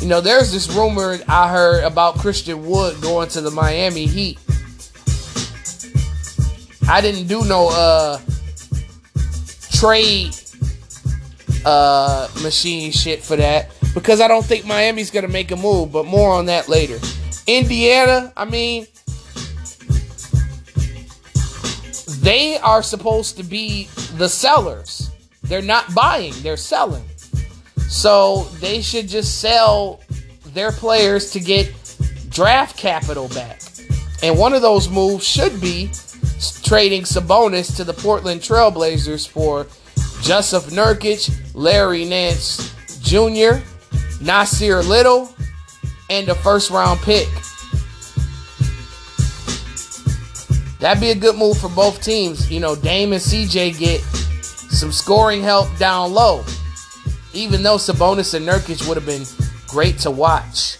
You 0.00 0.06
know, 0.06 0.20
there's 0.20 0.52
this 0.52 0.70
rumor 0.70 1.18
I 1.28 1.48
heard 1.48 1.84
about 1.84 2.14
Christian 2.14 2.64
Wood 2.64 3.02
going 3.02 3.28
to 3.30 3.40
the 3.40 3.50
Miami 3.50 4.06
Heat. 4.06 4.38
I 6.88 7.00
didn't 7.00 7.26
do 7.26 7.44
no 7.44 7.68
uh 7.68 8.18
trade 9.72 10.34
uh 11.64 12.28
machine 12.42 12.92
shit 12.92 13.22
for 13.22 13.36
that 13.36 13.70
because 13.92 14.20
I 14.20 14.28
don't 14.28 14.44
think 14.44 14.64
Miami's 14.64 15.10
gonna 15.10 15.28
make 15.28 15.50
a 15.50 15.56
move, 15.56 15.92
but 15.92 16.06
more 16.06 16.32
on 16.32 16.46
that 16.46 16.68
later. 16.68 16.98
Indiana, 17.46 18.32
I 18.36 18.44
mean, 18.44 18.86
they 22.20 22.58
are 22.58 22.82
supposed 22.82 23.36
to 23.36 23.42
be 23.42 23.88
the 24.16 24.28
sellers. 24.28 25.09
They're 25.50 25.60
not 25.60 25.92
buying, 25.96 26.32
they're 26.42 26.56
selling. 26.56 27.02
So 27.88 28.44
they 28.60 28.80
should 28.80 29.08
just 29.08 29.40
sell 29.40 30.00
their 30.54 30.70
players 30.70 31.32
to 31.32 31.40
get 31.40 31.74
draft 32.28 32.76
capital 32.76 33.26
back. 33.30 33.60
And 34.22 34.38
one 34.38 34.52
of 34.52 34.62
those 34.62 34.88
moves 34.88 35.26
should 35.26 35.60
be 35.60 35.90
trading 36.62 37.02
Sabonis 37.02 37.74
to 37.78 37.82
the 37.82 37.92
Portland 37.92 38.42
Trailblazers 38.42 39.26
for 39.26 39.64
Jusuf 40.22 40.70
Nurkic, 40.70 41.36
Larry 41.52 42.04
Nance 42.04 42.72
Jr., 43.00 43.58
Nassir 44.22 44.86
Little, 44.86 45.34
and 46.10 46.28
a 46.28 46.34
first 46.36 46.70
round 46.70 47.00
pick. 47.00 47.26
That'd 50.78 51.00
be 51.00 51.10
a 51.10 51.16
good 51.16 51.34
move 51.34 51.58
for 51.58 51.68
both 51.70 52.00
teams. 52.00 52.48
You 52.48 52.60
know, 52.60 52.76
Dame 52.76 53.12
and 53.14 53.20
CJ 53.20 53.76
get 53.76 54.00
some 54.70 54.92
scoring 54.92 55.42
help 55.42 55.74
down 55.76 56.12
low. 56.12 56.44
Even 57.32 57.62
though 57.62 57.76
Sabonis 57.76 58.34
and 58.34 58.46
Nurkic 58.46 58.88
would 58.88 58.96
have 58.96 59.06
been 59.06 59.24
great 59.68 59.98
to 59.98 60.10
watch. 60.10 60.78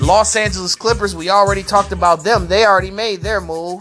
Los 0.00 0.36
Angeles 0.36 0.76
Clippers, 0.76 1.16
we 1.16 1.30
already 1.30 1.62
talked 1.62 1.92
about 1.92 2.22
them. 2.22 2.46
They 2.46 2.64
already 2.64 2.90
made 2.90 3.20
their 3.20 3.40
move. 3.40 3.80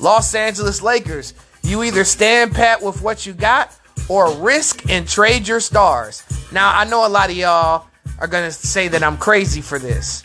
Los 0.00 0.34
Angeles 0.34 0.82
Lakers, 0.82 1.34
you 1.62 1.82
either 1.82 2.04
stand 2.04 2.54
pat 2.54 2.82
with 2.82 3.00
what 3.02 3.24
you 3.24 3.32
got 3.32 3.74
or 4.08 4.32
risk 4.36 4.88
and 4.90 5.08
trade 5.08 5.48
your 5.48 5.60
stars. 5.60 6.22
Now, 6.52 6.76
I 6.76 6.84
know 6.84 7.06
a 7.06 7.08
lot 7.08 7.30
of 7.30 7.36
y'all 7.36 7.86
are 8.20 8.26
going 8.26 8.44
to 8.44 8.52
say 8.52 8.88
that 8.88 9.02
I'm 9.02 9.16
crazy 9.16 9.60
for 9.60 9.78
this, 9.78 10.22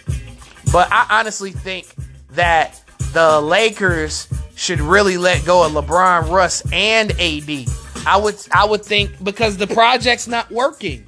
but 0.71 0.87
I 0.91 1.19
honestly 1.19 1.51
think 1.51 1.93
that 2.31 2.81
the 3.13 3.39
Lakers 3.41 4.27
should 4.55 4.79
really 4.79 5.17
let 5.17 5.45
go 5.45 5.65
of 5.65 5.71
LeBron, 5.71 6.29
Russ, 6.29 6.63
and 6.71 7.11
AD. 7.11 7.67
I 8.05 8.17
would 8.17 8.35
I 8.51 8.65
would 8.65 8.83
think 8.83 9.23
because 9.23 9.57
the 9.57 9.67
project's 9.67 10.27
not 10.27 10.51
working. 10.51 11.05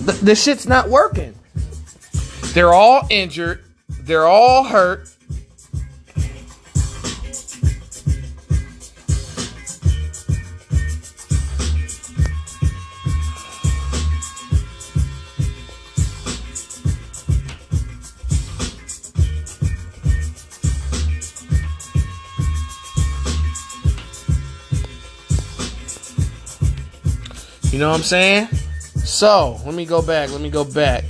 The, 0.00 0.12
the 0.22 0.34
shit's 0.34 0.66
not 0.66 0.88
working. 0.88 1.34
They're 2.54 2.72
all 2.72 3.06
injured. 3.10 3.64
They're 3.88 4.26
all 4.26 4.64
hurt. 4.64 5.08
Know 27.80 27.90
what 27.90 27.96
I'm 27.96 28.02
saying? 28.02 28.46
So, 29.04 29.60
let 29.64 29.74
me 29.74 29.86
go 29.86 30.02
back. 30.02 30.30
Let 30.30 30.40
me 30.40 30.50
go 30.50 30.64
back. 30.64 31.04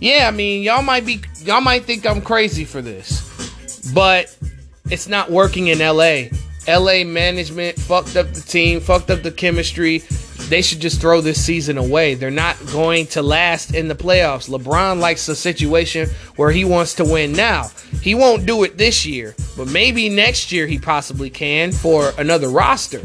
Yeah, 0.00 0.26
I 0.28 0.30
mean, 0.30 0.62
y'all 0.62 0.82
might 0.82 1.06
be 1.06 1.22
y'all 1.42 1.60
might 1.60 1.84
think 1.84 2.06
I'm 2.06 2.20
crazy 2.20 2.64
for 2.64 2.82
this. 2.82 3.92
But 3.94 4.36
it's 4.90 5.08
not 5.08 5.30
working 5.30 5.68
in 5.68 5.78
LA. 5.78 6.24
LA 6.68 7.04
management 7.04 7.78
fucked 7.78 8.16
up 8.16 8.32
the 8.32 8.40
team, 8.40 8.80
fucked 8.80 9.10
up 9.10 9.22
the 9.22 9.30
chemistry. 9.30 9.98
They 10.48 10.62
should 10.62 10.80
just 10.80 11.00
throw 11.00 11.20
this 11.20 11.44
season 11.44 11.78
away. 11.78 12.14
They're 12.14 12.30
not 12.30 12.56
going 12.72 13.06
to 13.08 13.22
last 13.22 13.74
in 13.74 13.88
the 13.88 13.94
playoffs. 13.94 14.48
LeBron 14.48 15.00
likes 15.00 15.28
a 15.28 15.36
situation 15.36 16.08
where 16.36 16.50
he 16.50 16.64
wants 16.64 16.94
to 16.94 17.04
win 17.04 17.32
now. 17.32 17.70
He 18.02 18.14
won't 18.14 18.46
do 18.46 18.62
it 18.64 18.78
this 18.78 19.06
year, 19.06 19.34
but 19.56 19.68
maybe 19.68 20.08
next 20.08 20.52
year 20.52 20.66
he 20.66 20.78
possibly 20.78 21.30
can 21.30 21.72
for 21.72 22.12
another 22.18 22.48
roster. 22.48 23.02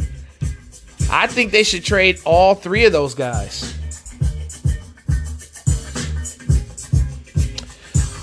I 1.11 1.27
think 1.27 1.51
they 1.51 1.63
should 1.63 1.83
trade 1.83 2.21
all 2.23 2.55
three 2.55 2.85
of 2.85 2.93
those 2.93 3.13
guys. 3.13 3.75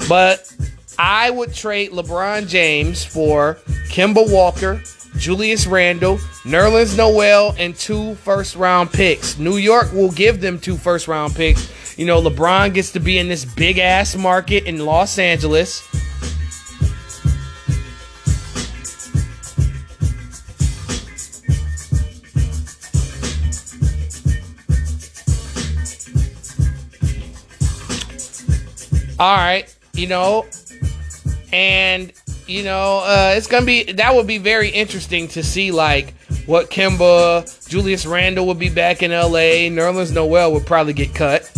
But 0.09 0.51
I 0.99 1.29
would 1.29 1.53
trade 1.53 1.91
LeBron 1.91 2.49
James 2.49 3.05
for 3.05 3.57
Kemba 3.91 4.33
Walker, 4.33 4.83
Julius 5.19 5.67
Randle, 5.67 6.17
Nerlens 6.45 6.97
Noel, 6.97 7.55
and 7.59 7.77
two 7.77 8.15
first 8.17 8.57
round 8.57 8.91
picks. 8.91 9.39
New 9.39 9.59
York 9.59 9.93
will 9.93 10.11
give 10.11 10.41
them 10.41 10.59
two 10.59 10.79
first 10.79 11.09
round 11.09 11.35
picks. 11.35 11.99
You 11.99 12.07
know, 12.07 12.23
LeBron 12.23 12.73
gets 12.73 12.93
to 12.93 13.01
be 13.01 13.19
in 13.19 13.29
this 13.29 13.45
big 13.45 13.79
ass 13.79 14.17
market 14.17 14.65
in 14.65 14.85
Los 14.87 15.19
Angeles. 15.19 15.87
All 29.21 29.37
right, 29.37 29.75
you 29.95 30.07
know, 30.07 30.47
and 31.53 32.13
you 32.47 32.63
know, 32.63 32.99
uh, 32.99 33.35
it's 33.37 33.49
gonna 33.49 33.67
be 33.67 33.93
that 33.93 34.15
would 34.15 34.29
be 34.29 34.39
very 34.39 34.69
interesting 34.69 35.27
to 35.29 35.43
see 35.43 35.73
like 35.73 36.15
what 36.47 36.71
Kemba, 36.71 37.69
Julius 37.69 38.07
Randle 38.07 38.47
would 38.47 38.61
be 38.61 38.71
back 38.71 39.03
in 39.03 39.11
LA. 39.11 39.69
Nerlens 39.71 40.15
Noel 40.15 40.53
would 40.53 40.67
probably 40.67 40.93
get 40.93 41.15
cut. 41.17 41.51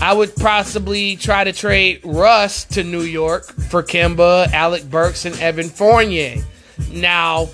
I 0.00 0.12
would 0.12 0.36
possibly 0.36 1.16
try 1.16 1.42
to 1.42 1.52
trade 1.52 2.00
Russ 2.04 2.64
to 2.66 2.84
New 2.84 3.02
York 3.02 3.46
for 3.46 3.82
Kemba, 3.82 4.52
Alec 4.52 4.88
Burks, 4.88 5.24
and 5.24 5.36
Evan 5.40 5.68
Fournier. 5.68 6.44
Now, 6.92 7.46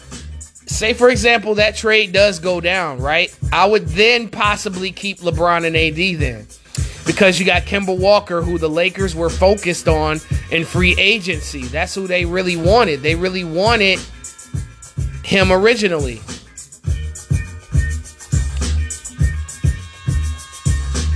say 0.66 0.92
for 0.92 1.08
example 1.08 1.54
that 1.54 1.76
trade 1.76 2.12
does 2.12 2.40
go 2.40 2.60
down, 2.60 2.98
right? 3.00 3.34
I 3.52 3.64
would 3.64 3.88
then 3.88 4.28
possibly 4.28 4.92
keep 4.92 5.20
LeBron 5.20 5.66
and 5.66 5.76
AD 5.76 6.20
then 6.20 6.46
because 7.06 7.38
you 7.38 7.46
got 7.46 7.62
Kemba 7.62 7.96
Walker, 7.96 8.42
who 8.42 8.58
the 8.58 8.68
Lakers 8.68 9.14
were 9.14 9.30
focused 9.30 9.88
on 9.88 10.20
in 10.50 10.64
free 10.64 10.94
agency. 10.98 11.64
That's 11.64 11.94
who 11.94 12.06
they 12.06 12.24
really 12.24 12.56
wanted. 12.56 13.00
They 13.00 13.14
really 13.14 13.44
wanted 13.44 13.98
him 15.24 15.52
originally. 15.52 16.20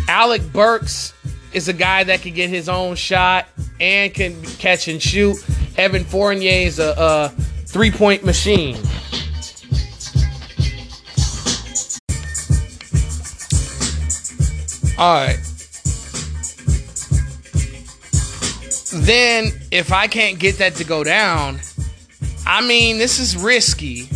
Alec 0.08 0.52
Burks 0.52 1.12
is 1.52 1.68
a 1.68 1.72
guy 1.72 2.04
that 2.04 2.22
can 2.22 2.32
get 2.34 2.48
his 2.48 2.68
own 2.68 2.96
shot 2.96 3.46
and 3.80 4.12
can 4.12 4.40
catch 4.42 4.88
and 4.88 5.02
shoot. 5.02 5.36
Evan 5.76 6.04
Fournier 6.04 6.66
is 6.66 6.78
a, 6.78 6.94
a 6.96 7.28
three 7.66 7.90
point 7.90 8.24
machine. 8.24 8.76
All 14.98 15.14
right. 15.14 15.38
Then, 19.04 19.52
if 19.70 19.92
I 19.92 20.06
can't 20.06 20.38
get 20.38 20.58
that 20.58 20.76
to 20.76 20.84
go 20.84 21.04
down, 21.04 21.60
I 22.46 22.66
mean, 22.66 22.98
this 22.98 23.18
is 23.18 23.36
risky. 23.36 24.08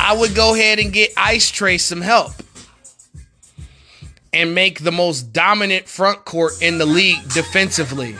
I 0.00 0.16
would 0.16 0.34
go 0.34 0.54
ahead 0.54 0.78
and 0.78 0.92
get 0.92 1.12
Ice 1.16 1.50
Trae 1.50 1.80
some 1.80 2.00
help 2.00 2.32
and 4.32 4.54
make 4.54 4.80
the 4.80 4.92
most 4.92 5.32
dominant 5.32 5.88
front 5.88 6.24
court 6.24 6.52
in 6.60 6.78
the 6.78 6.86
league 6.86 7.22
defensively. 7.30 8.14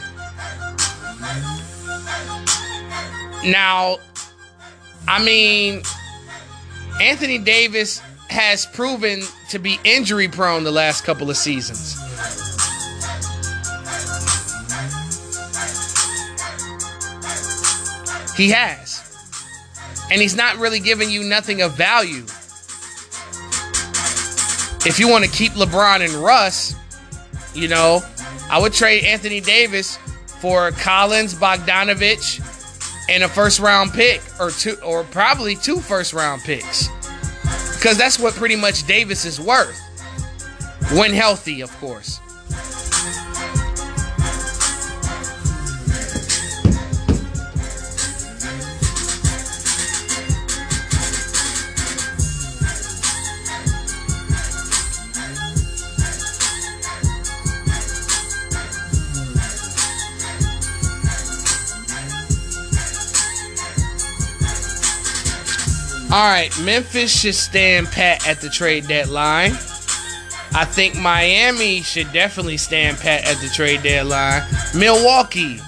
Now, 3.44 3.98
I 5.06 5.22
mean, 5.22 5.82
Anthony 7.00 7.38
Davis 7.38 8.00
has 8.28 8.66
proven 8.66 9.22
to 9.50 9.58
be 9.58 9.78
injury 9.84 10.28
prone 10.28 10.64
the 10.64 10.72
last 10.72 11.04
couple 11.04 11.30
of 11.30 11.36
seasons. 11.36 11.96
He 18.36 18.50
has. 18.50 19.02
And 20.10 20.20
he's 20.20 20.36
not 20.36 20.56
really 20.58 20.78
giving 20.78 21.10
you 21.10 21.24
nothing 21.24 21.62
of 21.62 21.72
value. 21.72 22.24
If 24.86 24.98
you 25.00 25.08
want 25.08 25.24
to 25.24 25.30
keep 25.30 25.52
LeBron 25.52 26.04
and 26.04 26.12
Russ, 26.14 26.76
you 27.54 27.66
know, 27.66 28.02
I 28.50 28.60
would 28.60 28.72
trade 28.72 29.04
Anthony 29.04 29.40
Davis 29.40 29.98
for 30.40 30.70
Collins, 30.72 31.34
Bogdanovich, 31.34 32.40
and 33.08 33.24
a 33.24 33.28
first 33.28 33.58
round 33.58 33.92
pick 33.92 34.22
or 34.38 34.50
two 34.50 34.76
or 34.84 35.04
probably 35.04 35.56
two 35.56 35.80
first 35.80 36.12
round 36.12 36.42
picks. 36.42 36.88
Cuz 37.80 37.96
that's 37.96 38.18
what 38.18 38.34
pretty 38.34 38.56
much 38.56 38.86
Davis 38.86 39.24
is 39.24 39.40
worth. 39.40 39.76
When 40.92 41.12
healthy, 41.12 41.62
of 41.62 41.76
course. 41.78 42.20
All 66.16 66.22
right, 66.22 66.50
Memphis 66.62 67.14
should 67.14 67.34
stand 67.34 67.88
pat 67.88 68.26
at 68.26 68.40
the 68.40 68.48
trade 68.48 68.88
deadline. 68.88 69.50
I 70.54 70.64
think 70.64 70.96
Miami 70.96 71.82
should 71.82 72.10
definitely 72.10 72.56
stand 72.56 72.96
pat 72.96 73.26
at 73.26 73.36
the 73.42 73.50
trade 73.50 73.82
deadline. 73.82 74.40
Milwaukee. 74.74 75.60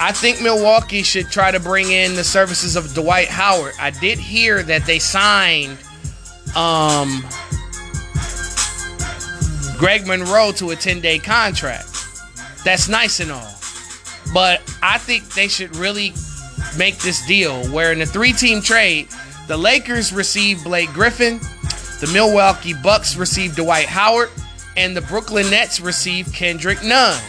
I 0.00 0.12
think 0.12 0.40
Milwaukee 0.40 1.02
should 1.02 1.30
try 1.30 1.50
to 1.50 1.60
bring 1.60 1.92
in 1.92 2.14
the 2.14 2.24
services 2.24 2.76
of 2.76 2.94
Dwight 2.94 3.28
Howard. 3.28 3.74
I 3.78 3.90
did 3.90 4.18
hear 4.18 4.62
that 4.62 4.86
they 4.86 4.98
signed 4.98 5.76
um, 6.56 7.22
Greg 9.76 10.06
Monroe 10.06 10.50
to 10.52 10.70
a 10.70 10.76
10 10.76 11.02
day 11.02 11.18
contract. 11.18 11.92
That's 12.64 12.88
nice 12.88 13.20
and 13.20 13.30
all. 13.30 13.54
But 14.32 14.62
I 14.82 14.96
think 14.96 15.34
they 15.34 15.48
should 15.48 15.76
really 15.76 16.14
make 16.78 16.96
this 17.00 17.26
deal 17.26 17.66
where 17.66 17.92
in 17.92 18.00
a 18.00 18.06
three 18.06 18.32
team 18.32 18.62
trade, 18.62 19.08
the 19.48 19.56
Lakers 19.56 20.12
receive 20.12 20.62
Blake 20.62 20.92
Griffin, 20.92 21.40
the 22.00 22.10
Milwaukee 22.12 22.74
Bucks 22.74 23.16
receive 23.16 23.56
Dwight 23.56 23.86
Howard, 23.86 24.28
and 24.76 24.96
the 24.96 25.00
Brooklyn 25.00 25.50
Nets 25.50 25.80
receive 25.80 26.32
Kendrick 26.32 26.84
Nunn. 26.84 27.20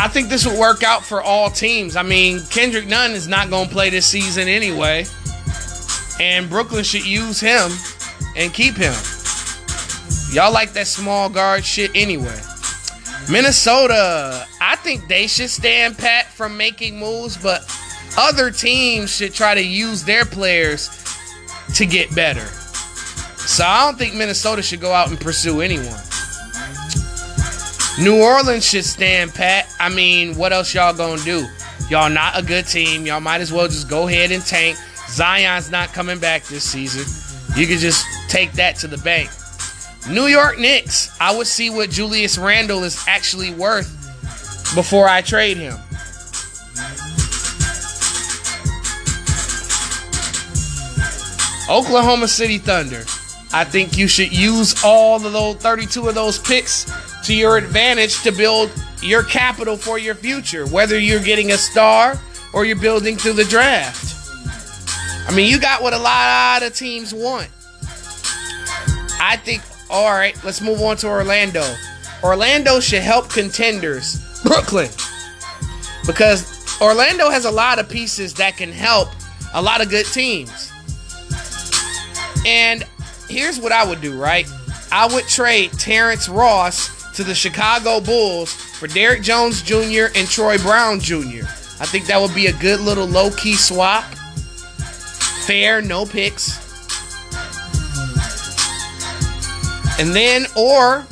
I 0.00 0.06
think 0.06 0.28
this 0.28 0.46
will 0.46 0.58
work 0.58 0.84
out 0.84 1.04
for 1.04 1.20
all 1.20 1.50
teams. 1.50 1.96
I 1.96 2.04
mean, 2.04 2.40
Kendrick 2.50 2.86
Nunn 2.86 3.10
is 3.10 3.26
not 3.26 3.50
going 3.50 3.66
to 3.66 3.74
play 3.74 3.90
this 3.90 4.06
season 4.06 4.46
anyway. 4.46 5.06
And 6.20 6.48
Brooklyn 6.48 6.84
should 6.84 7.04
use 7.04 7.40
him 7.40 7.72
and 8.36 8.54
keep 8.54 8.76
him. 8.76 8.94
Y'all 10.30 10.52
like 10.52 10.72
that 10.74 10.86
small 10.86 11.28
guard 11.28 11.64
shit 11.64 11.90
anyway. 11.96 12.40
Minnesota, 13.28 14.46
I 14.60 14.76
think 14.76 15.08
they 15.08 15.26
should 15.26 15.50
stand 15.50 15.98
pat 15.98 16.26
from 16.26 16.56
making 16.56 16.98
moves, 16.98 17.36
but 17.36 17.62
other 18.16 18.52
teams 18.52 19.14
should 19.14 19.34
try 19.34 19.54
to 19.54 19.62
use 19.62 20.04
their 20.04 20.24
players 20.24 20.88
to 21.74 21.84
get 21.86 22.14
better. 22.14 22.46
So 22.46 23.64
I 23.64 23.84
don't 23.84 23.98
think 23.98 24.14
Minnesota 24.14 24.62
should 24.62 24.80
go 24.80 24.92
out 24.92 25.08
and 25.08 25.20
pursue 25.20 25.60
anyone. 25.60 26.00
New 28.00 28.22
Orleans 28.22 28.64
should 28.64 28.84
stand 28.84 29.34
pat. 29.34 29.74
I 29.80 29.88
mean, 29.88 30.36
what 30.36 30.52
else 30.52 30.72
y'all 30.72 30.94
gonna 30.94 31.20
do? 31.22 31.48
Y'all 31.90 32.08
not 32.08 32.38
a 32.38 32.42
good 32.44 32.64
team. 32.64 33.04
Y'all 33.04 33.18
might 33.18 33.40
as 33.40 33.52
well 33.52 33.66
just 33.66 33.88
go 33.88 34.06
ahead 34.06 34.30
and 34.30 34.44
tank. 34.44 34.78
Zion's 35.08 35.68
not 35.68 35.92
coming 35.92 36.20
back 36.20 36.44
this 36.44 36.62
season. 36.62 37.04
You 37.56 37.66
can 37.66 37.78
just 37.78 38.06
take 38.28 38.52
that 38.52 38.76
to 38.76 38.86
the 38.86 38.98
bank. 38.98 39.30
New 40.08 40.26
York 40.26 40.60
Knicks, 40.60 41.10
I 41.20 41.36
would 41.36 41.48
see 41.48 41.70
what 41.70 41.90
Julius 41.90 42.38
Randle 42.38 42.84
is 42.84 43.04
actually 43.08 43.52
worth 43.52 43.90
before 44.76 45.08
I 45.08 45.20
trade 45.20 45.56
him. 45.56 45.74
Oklahoma 51.68 52.28
City 52.28 52.58
Thunder. 52.58 53.04
I 53.52 53.64
think 53.64 53.98
you 53.98 54.06
should 54.06 54.30
use 54.30 54.84
all 54.84 55.16
of 55.16 55.32
those 55.32 55.56
32 55.56 56.08
of 56.08 56.14
those 56.14 56.38
picks 56.38 56.86
to 57.28 57.34
your 57.34 57.58
advantage 57.58 58.22
to 58.22 58.32
build 58.32 58.70
your 59.02 59.22
capital 59.22 59.76
for 59.76 59.98
your 59.98 60.14
future, 60.14 60.66
whether 60.68 60.98
you're 60.98 61.22
getting 61.22 61.52
a 61.52 61.58
star 61.58 62.18
or 62.54 62.64
you're 62.64 62.74
building 62.74 63.18
through 63.18 63.34
the 63.34 63.44
draft. 63.44 64.30
I 65.28 65.36
mean, 65.36 65.50
you 65.50 65.60
got 65.60 65.82
what 65.82 65.92
a 65.92 65.98
lot 65.98 66.62
of 66.62 66.74
teams 66.74 67.12
want. 67.12 67.50
I 69.20 69.38
think, 69.44 69.62
all 69.90 70.10
right, 70.10 70.42
let's 70.42 70.62
move 70.62 70.80
on 70.80 70.96
to 70.98 71.08
Orlando. 71.08 71.62
Orlando 72.24 72.80
should 72.80 73.02
help 73.02 73.28
contenders, 73.28 74.40
Brooklyn, 74.42 74.88
because 76.06 76.80
Orlando 76.80 77.28
has 77.28 77.44
a 77.44 77.50
lot 77.50 77.78
of 77.78 77.90
pieces 77.90 78.32
that 78.34 78.56
can 78.56 78.72
help 78.72 79.10
a 79.52 79.60
lot 79.60 79.82
of 79.82 79.90
good 79.90 80.06
teams. 80.06 80.72
And 82.46 82.86
here's 83.28 83.60
what 83.60 83.70
I 83.70 83.86
would 83.86 84.00
do, 84.00 84.18
right? 84.18 84.48
I 84.90 85.06
would 85.12 85.28
trade 85.28 85.72
Terrence 85.72 86.26
Ross 86.26 86.97
to 87.18 87.24
the 87.24 87.34
Chicago 87.34 88.00
Bulls 88.00 88.52
for 88.52 88.86
Derrick 88.86 89.22
Jones 89.22 89.60
Jr. 89.60 90.04
and 90.14 90.28
Troy 90.28 90.56
Brown 90.56 91.00
Jr. 91.00 91.42
I 91.80 91.84
think 91.84 92.06
that 92.06 92.20
would 92.20 92.32
be 92.32 92.46
a 92.46 92.52
good 92.52 92.78
little 92.78 93.06
low 93.06 93.32
key 93.32 93.54
swap. 93.54 94.04
Fair, 95.44 95.82
no 95.82 96.06
picks. 96.06 96.56
And 99.98 100.14
then, 100.14 100.46
or 100.56 101.04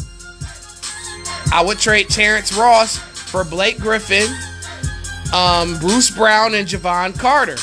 I 1.52 1.64
would 1.66 1.80
trade 1.80 2.08
Terrence 2.08 2.52
Ross 2.52 2.98
for 2.98 3.42
Blake 3.42 3.80
Griffin, 3.80 4.32
um, 5.34 5.76
Bruce 5.80 6.08
Brown, 6.08 6.54
and 6.54 6.68
Jevon 6.68 7.18
Carter. 7.18 7.56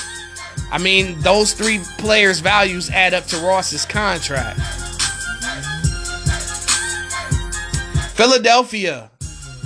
I 0.69 0.79
mean, 0.79 1.17
those 1.21 1.53
three 1.53 1.79
players' 1.97 2.41
values 2.41 2.89
add 2.89 3.13
up 3.13 3.25
to 3.27 3.37
Ross's 3.37 3.85
contract. 3.85 4.59
Philadelphia 8.13 9.09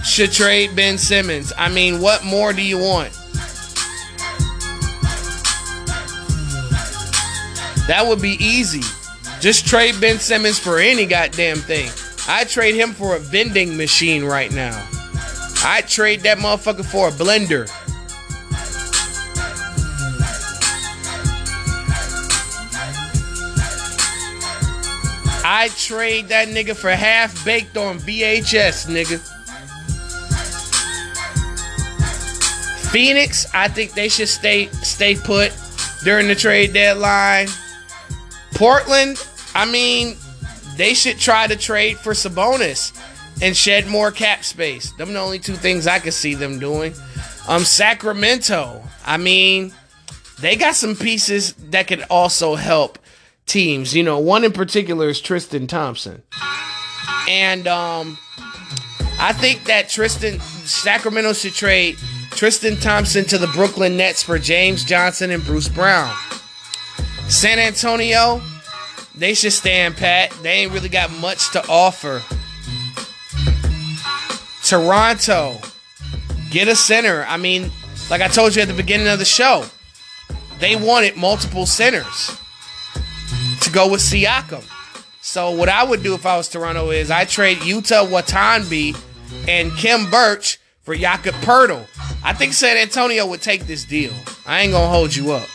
should 0.05 0.31
trade 0.31 0.75
Ben 0.75 0.97
Simmons. 0.97 1.51
I 1.57 1.69
mean, 1.69 1.99
what 1.99 2.23
more 2.23 2.53
do 2.53 2.61
you 2.61 2.77
want? 2.77 3.11
That 7.87 8.05
would 8.07 8.21
be 8.21 8.37
easy. 8.39 8.81
Just 9.39 9.67
trade 9.67 9.95
Ben 9.99 10.17
Simmons 10.19 10.57
for 10.59 10.79
any 10.79 11.05
goddamn 11.05 11.57
thing. 11.57 11.89
I'd 12.27 12.49
trade 12.49 12.75
him 12.75 12.93
for 12.93 13.15
a 13.15 13.19
vending 13.19 13.77
machine 13.77 14.23
right 14.23 14.51
now. 14.51 14.75
I'd 15.63 15.87
trade 15.87 16.21
that 16.21 16.37
motherfucker 16.37 16.85
for 16.85 17.09
a 17.09 17.11
blender. 17.11 17.69
I'd 25.49 25.71
trade 25.71 26.27
that 26.27 26.49
nigga 26.49 26.75
for 26.75 26.89
half 26.89 27.45
baked 27.45 27.77
on 27.77 27.99
VHS, 27.99 28.87
nigga. 28.87 29.17
Phoenix, 32.91 33.47
I 33.53 33.69
think 33.69 33.93
they 33.93 34.09
should 34.09 34.27
stay 34.27 34.67
stay 34.67 35.15
put 35.15 35.55
during 36.03 36.27
the 36.27 36.35
trade 36.35 36.73
deadline. 36.73 37.47
Portland, 38.55 39.25
I 39.55 39.63
mean, 39.63 40.17
they 40.75 40.93
should 40.93 41.17
try 41.17 41.47
to 41.47 41.55
trade 41.55 41.97
for 41.97 42.11
Sabonis 42.11 42.91
and 43.41 43.55
shed 43.55 43.87
more 43.87 44.11
cap 44.11 44.43
space. 44.43 44.91
Them 44.97 45.13
the 45.13 45.19
only 45.21 45.39
two 45.39 45.55
things 45.55 45.87
I 45.87 45.99
could 45.99 46.13
see 46.13 46.33
them 46.33 46.59
doing. 46.59 46.93
Um, 47.47 47.63
Sacramento. 47.63 48.83
I 49.05 49.15
mean, 49.15 49.71
they 50.41 50.57
got 50.57 50.75
some 50.75 50.97
pieces 50.97 51.53
that 51.69 51.87
could 51.87 52.03
also 52.09 52.55
help 52.55 52.99
teams. 53.47 53.95
You 53.95 54.03
know, 54.03 54.19
one 54.19 54.43
in 54.43 54.51
particular 54.51 55.09
is 55.09 55.19
Tristan 55.19 55.65
Thompson. 55.67 56.21
And 57.27 57.67
um 57.67 58.17
I 59.19 59.33
think 59.33 59.65
that 59.65 59.89
Tristan 59.89 60.39
Sacramento 60.39 61.33
should 61.33 61.53
trade 61.53 61.97
Tristan 62.31 62.75
Thompson 62.75 63.25
to 63.25 63.39
the 63.39 63.47
Brooklyn 63.47 63.97
Nets 63.97 64.21
for 64.21 64.37
James 64.37 64.83
Johnson 64.83 65.31
and 65.31 65.43
Bruce 65.43 65.67
Brown. 65.67 66.15
San 67.27 67.57
Antonio, 67.57 68.41
they 69.15 69.33
should 69.33 69.53
stand 69.53 69.97
pat. 69.97 70.31
They 70.43 70.51
ain't 70.51 70.71
really 70.71 70.89
got 70.89 71.11
much 71.11 71.51
to 71.53 71.67
offer. 71.67 72.21
Toronto, 74.63 75.57
get 76.51 76.67
a 76.67 76.75
center. 76.75 77.25
I 77.27 77.37
mean, 77.37 77.71
like 78.11 78.21
I 78.21 78.27
told 78.27 78.55
you 78.55 78.61
at 78.61 78.67
the 78.67 78.73
beginning 78.73 79.07
of 79.07 79.17
the 79.17 79.25
show, 79.25 79.65
they 80.59 80.75
wanted 80.75 81.17
multiple 81.17 81.65
centers 81.65 82.37
to 83.68 83.74
go 83.74 83.91
with 83.91 84.01
Siakam. 84.01 84.63
So 85.22 85.51
what 85.51 85.68
I 85.70 85.84
would 85.84 86.01
do 86.01 86.13
if 86.13 86.26
I 86.26 86.38
was 86.38 86.47
Toronto 86.47 86.89
is 86.89 87.11
I 87.11 87.26
trade 87.26 87.57
Yuta 87.57 88.09
Watanabe 88.09 88.93
and 89.47 89.72
Khem 89.74 90.09
Birch 90.09 90.57
for 90.84 90.95
Jakob 90.95 91.36
Poeltl. 91.36 91.86
I 92.24 92.34
think 92.34 92.53
San 92.53 92.78
Antonio 92.78 93.28
would 93.28 93.41
take 93.41 93.68
this 93.68 93.84
deal. 93.84 94.13
I 94.45 94.61
ain't 94.61 94.72
gonna 94.72 94.88
hold 94.88 95.13
you 95.13 95.34
up. 95.34 95.47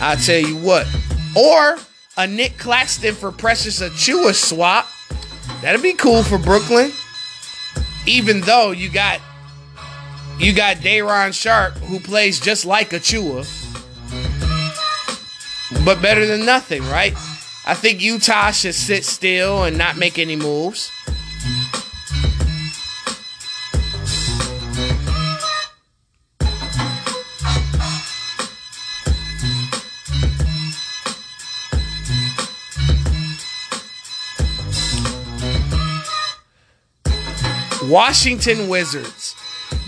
I'll 0.00 0.16
tell 0.16 0.38
you 0.38 0.56
what. 0.58 0.86
Or 1.36 1.76
a 2.16 2.26
Nick 2.26 2.56
Claxton 2.56 3.14
for 3.14 3.32
Precious 3.32 3.82
Achiuwa 3.82 4.32
swap. 4.32 4.86
That'd 5.60 5.82
be 5.82 5.94
cool 5.94 6.22
for 6.22 6.38
Brooklyn. 6.38 6.92
Even 8.06 8.40
though 8.42 8.70
you 8.70 8.90
got 8.90 9.20
you 10.38 10.52
got 10.52 10.80
Day'Ron 10.82 11.32
Sharpe 11.32 11.74
who 11.78 11.98
plays 11.98 12.38
just 12.38 12.64
like 12.64 12.90
Achiuwa. 12.90 13.57
But 15.84 16.00
better 16.00 16.26
than 16.26 16.44
nothing, 16.46 16.82
right? 16.84 17.12
I 17.66 17.74
think 17.74 18.00
Utah 18.00 18.50
should 18.50 18.74
sit 18.74 19.04
still 19.04 19.64
and 19.64 19.76
not 19.76 19.96
make 19.96 20.18
any 20.18 20.36
moves. 20.36 20.90
Washington 37.88 38.68
Wizards. 38.68 39.34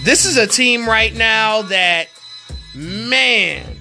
This 0.04 0.24
is 0.24 0.36
a 0.36 0.46
team 0.46 0.88
right 0.88 1.14
now 1.14 1.62
that, 1.62 2.08
man, 2.74 3.79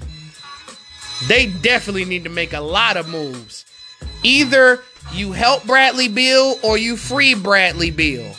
they 1.27 1.47
definitely 1.47 2.05
need 2.05 2.23
to 2.23 2.29
make 2.29 2.53
a 2.53 2.61
lot 2.61 2.97
of 2.97 3.07
moves. 3.07 3.65
Either 4.23 4.81
you 5.13 5.31
help 5.31 5.65
Bradley 5.65 6.07
Beal 6.07 6.55
or 6.63 6.77
you 6.77 6.95
free 6.95 7.33
Bradley 7.33 7.91
Beal. 7.91 8.33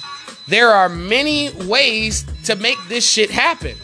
There 0.49 0.71
are 0.71 0.89
many 0.89 1.51
ways 1.67 2.25
to 2.45 2.57
make 2.57 2.79
this 2.89 3.09
shit 3.09 3.31
happen. 3.31 3.77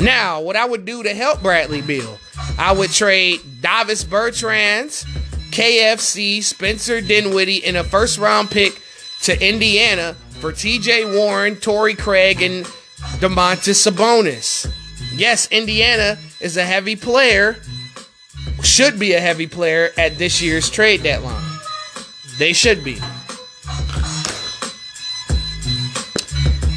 Now, 0.00 0.40
what 0.40 0.56
I 0.56 0.64
would 0.64 0.84
do 0.84 1.02
to 1.02 1.14
help 1.14 1.42
Bradley 1.42 1.80
Beal, 1.80 2.18
I 2.58 2.72
would 2.72 2.90
trade 2.90 3.40
Davis 3.60 4.04
Bertans, 4.04 5.04
KFC, 5.50 6.42
Spencer 6.42 7.00
Dinwiddie, 7.00 7.64
in 7.64 7.76
a 7.76 7.84
first 7.84 8.18
round 8.18 8.50
pick 8.50 8.80
to 9.22 9.46
Indiana 9.46 10.14
for 10.40 10.52
TJ 10.52 11.16
Warren, 11.16 11.56
Torrey 11.56 11.94
Craig, 11.94 12.42
and 12.42 12.66
Domantas 13.18 13.86
Sabonis. 13.86 14.70
Yes, 15.14 15.48
Indiana 15.50 16.18
is 16.40 16.56
a 16.56 16.64
heavy 16.64 16.96
player, 16.96 17.56
should 18.66 18.98
be 18.98 19.14
a 19.14 19.20
heavy 19.20 19.46
player 19.46 19.90
at 19.96 20.18
this 20.18 20.42
year's 20.42 20.68
trade 20.68 21.02
deadline. 21.02 21.42
They 22.38 22.52
should 22.52 22.84
be. 22.84 22.96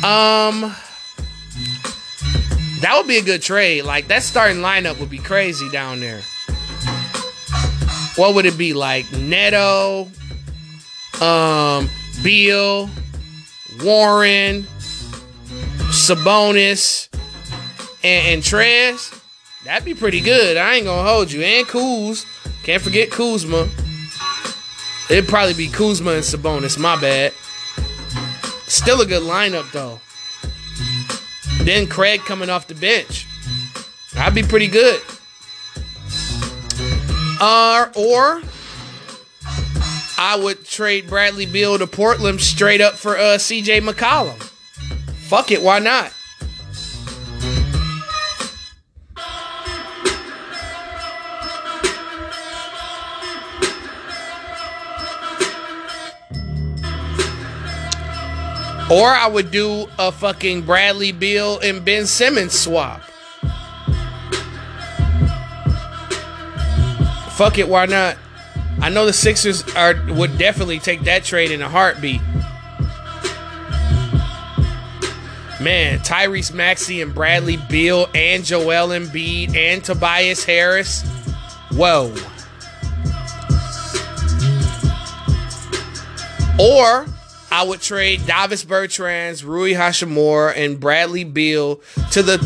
Um, 0.01 0.73
that 2.81 2.93
would 2.95 3.07
be 3.07 3.17
a 3.17 3.21
good 3.21 3.41
trade. 3.41 3.83
Like 3.83 4.07
that 4.07 4.23
starting 4.23 4.57
lineup 4.57 4.99
would 4.99 5.09
be 5.09 5.17
crazy 5.17 5.69
down 5.69 5.99
there. 5.99 6.21
What 8.15 8.35
would 8.35 8.45
it 8.45 8.57
be 8.57 8.73
like? 8.73 9.11
Neto, 9.11 10.09
um, 11.21 11.89
Beal, 12.23 12.89
Warren, 13.83 14.63
Sabonis, 15.89 17.09
and, 18.03 18.27
and 18.27 18.41
Trez. 18.41 19.18
That'd 19.69 19.85
be 19.85 19.93
pretty 19.93 20.19
good. 20.19 20.57
I 20.57 20.73
ain't 20.73 20.85
gonna 20.85 21.07
hold 21.07 21.31
you. 21.31 21.43
And 21.43 21.67
Kuz. 21.67 22.25
Can't 22.63 22.81
forget 22.81 23.11
Kuzma. 23.11 23.69
It'd 25.11 25.29
probably 25.29 25.53
be 25.53 25.67
Kuzma 25.67 26.13
and 26.13 26.23
Sabonis. 26.23 26.79
My 26.79 26.99
bad. 26.99 27.33
Still 28.65 29.01
a 29.01 29.05
good 29.05 29.21
lineup 29.21 29.71
though. 29.71 29.99
Then 31.63 31.85
Craig 31.85 32.21
coming 32.21 32.49
off 32.49 32.65
the 32.65 32.73
bench. 32.73 33.27
That'd 34.15 34.33
be 34.33 34.41
pretty 34.41 34.69
good. 34.69 35.03
Uh, 37.39 37.91
or 37.95 38.41
I 40.17 40.35
would 40.41 40.65
trade 40.65 41.07
Bradley 41.07 41.45
Beal 41.45 41.77
to 41.77 41.85
Portland 41.85 42.41
straight 42.41 42.81
up 42.81 42.95
for 42.95 43.15
uh, 43.15 43.37
CJ 43.37 43.87
McCollum. 43.87 44.41
Fuck 45.27 45.51
it, 45.51 45.61
why 45.61 45.77
not? 45.77 46.11
Or 58.91 59.07
I 59.07 59.27
would 59.27 59.51
do 59.51 59.87
a 59.99 60.11
fucking 60.11 60.63
Bradley 60.63 61.11
Beal 61.11 61.59
and 61.59 61.85
Ben 61.85 62.07
Simmons 62.07 62.57
swap. 62.57 63.01
Fuck 67.33 67.59
it, 67.59 67.69
why 67.69 67.85
not? 67.85 68.17
I 68.81 68.89
know 68.89 69.05
the 69.05 69.13
Sixers 69.13 69.63
are 69.75 69.93
would 70.13 70.37
definitely 70.37 70.79
take 70.79 71.03
that 71.03 71.23
trade 71.23 71.51
in 71.51 71.61
a 71.61 71.69
heartbeat. 71.69 72.21
Man, 75.61 75.99
Tyrese 75.99 76.53
Maxey 76.53 77.01
and 77.01 77.13
Bradley 77.13 77.57
Beal 77.69 78.07
and 78.15 78.43
Joel 78.43 78.89
Embiid 78.89 79.55
and 79.55 79.83
Tobias 79.83 80.43
Harris. 80.43 81.03
Whoa. 81.73 82.15
Or 86.57 87.05
I 87.51 87.63
would 87.63 87.81
trade 87.81 88.25
Davis 88.27 88.63
Bertans, 88.63 89.43
Rui 89.43 89.73
Hachimura, 89.73 90.53
and 90.55 90.79
Bradley 90.79 91.23
Beal 91.23 91.81
to 92.11 92.21
the 92.21 92.37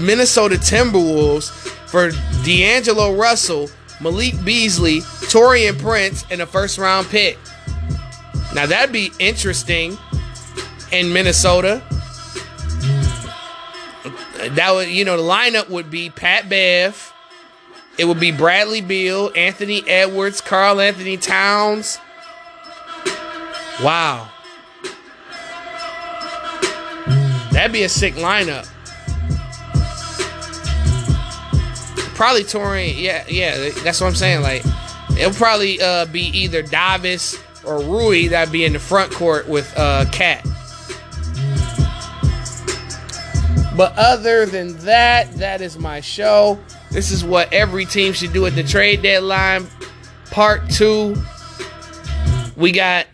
Minnesota 0.00 0.56
Timberwolves 0.56 1.50
for 1.88 2.10
D'Angelo 2.44 3.14
Russell, 3.14 3.70
Malik 4.00 4.44
Beasley, 4.44 5.00
Taurean 5.00 5.78
Prince, 5.78 6.24
and 6.30 6.40
a 6.40 6.46
first 6.46 6.78
round 6.78 7.06
pick. 7.08 7.38
Now 8.54 8.66
that'd 8.66 8.92
be 8.92 9.12
interesting 9.18 9.96
in 10.90 11.12
Minnesota. 11.12 11.82
That 14.50 14.72
would, 14.72 14.88
you 14.88 15.04
know, 15.04 15.16
the 15.16 15.22
lineup 15.22 15.68
would 15.68 15.90
be 15.90 16.10
Pat 16.10 16.48
Bev. 16.48 17.12
It 17.98 18.06
would 18.06 18.18
be 18.18 18.32
Bradley 18.32 18.80
Beal, 18.80 19.30
Anthony 19.36 19.86
Edwards, 19.86 20.40
Karl 20.40 20.80
Anthony 20.80 21.16
Towns. 21.18 21.98
Wow. 23.82 24.28
That'd 27.52 27.72
be 27.72 27.82
a 27.82 27.88
sick 27.88 28.14
lineup. 28.14 28.66
Probably 32.14 32.44
Taurean, 32.44 33.00
yeah, 33.00 33.24
yeah. 33.28 33.70
That's 33.82 34.00
what 34.00 34.08
I'm 34.08 34.14
saying. 34.14 34.42
Like, 34.42 34.62
it'll 35.18 35.32
probably 35.32 35.80
uh, 35.80 36.06
be 36.06 36.26
either 36.36 36.62
Davis 36.62 37.38
or 37.64 37.80
Rui 37.80 38.28
that'd 38.28 38.52
be 38.52 38.64
in 38.64 38.72
the 38.72 38.78
front 38.78 39.12
court 39.12 39.48
with 39.48 39.72
uh, 39.76 40.04
KAT. 40.12 40.44
But 43.76 43.96
other 43.96 44.44
than 44.44 44.76
that, 44.78 45.32
that 45.34 45.60
is 45.60 45.78
my 45.78 46.00
show. 46.00 46.58
This 46.90 47.10
is 47.10 47.24
what 47.24 47.52
every 47.52 47.86
team 47.86 48.12
should 48.12 48.32
do 48.32 48.44
at 48.46 48.54
the 48.54 48.64
trade 48.64 49.02
deadline. 49.02 49.66
Part 50.30 50.68
two. 50.68 51.16
We 52.56 52.72
got 52.72 53.06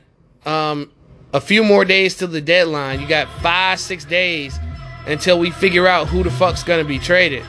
um, 0.45 0.91
a 1.33 1.41
few 1.41 1.63
more 1.63 1.85
days 1.85 2.15
till 2.17 2.29
the 2.29 2.41
deadline. 2.41 3.01
You 3.01 3.09
got 3.09 3.29
five, 3.43 3.81
six 3.81 4.05
days 4.05 4.59
until 5.07 5.39
we 5.39 5.51
figure 5.51 5.87
out 5.87 6.09
who 6.09 6.23
the 6.23 6.31
fuck's 6.31 6.63
gonna 6.63 6.85
be 6.85 6.99
traded. 6.99 7.45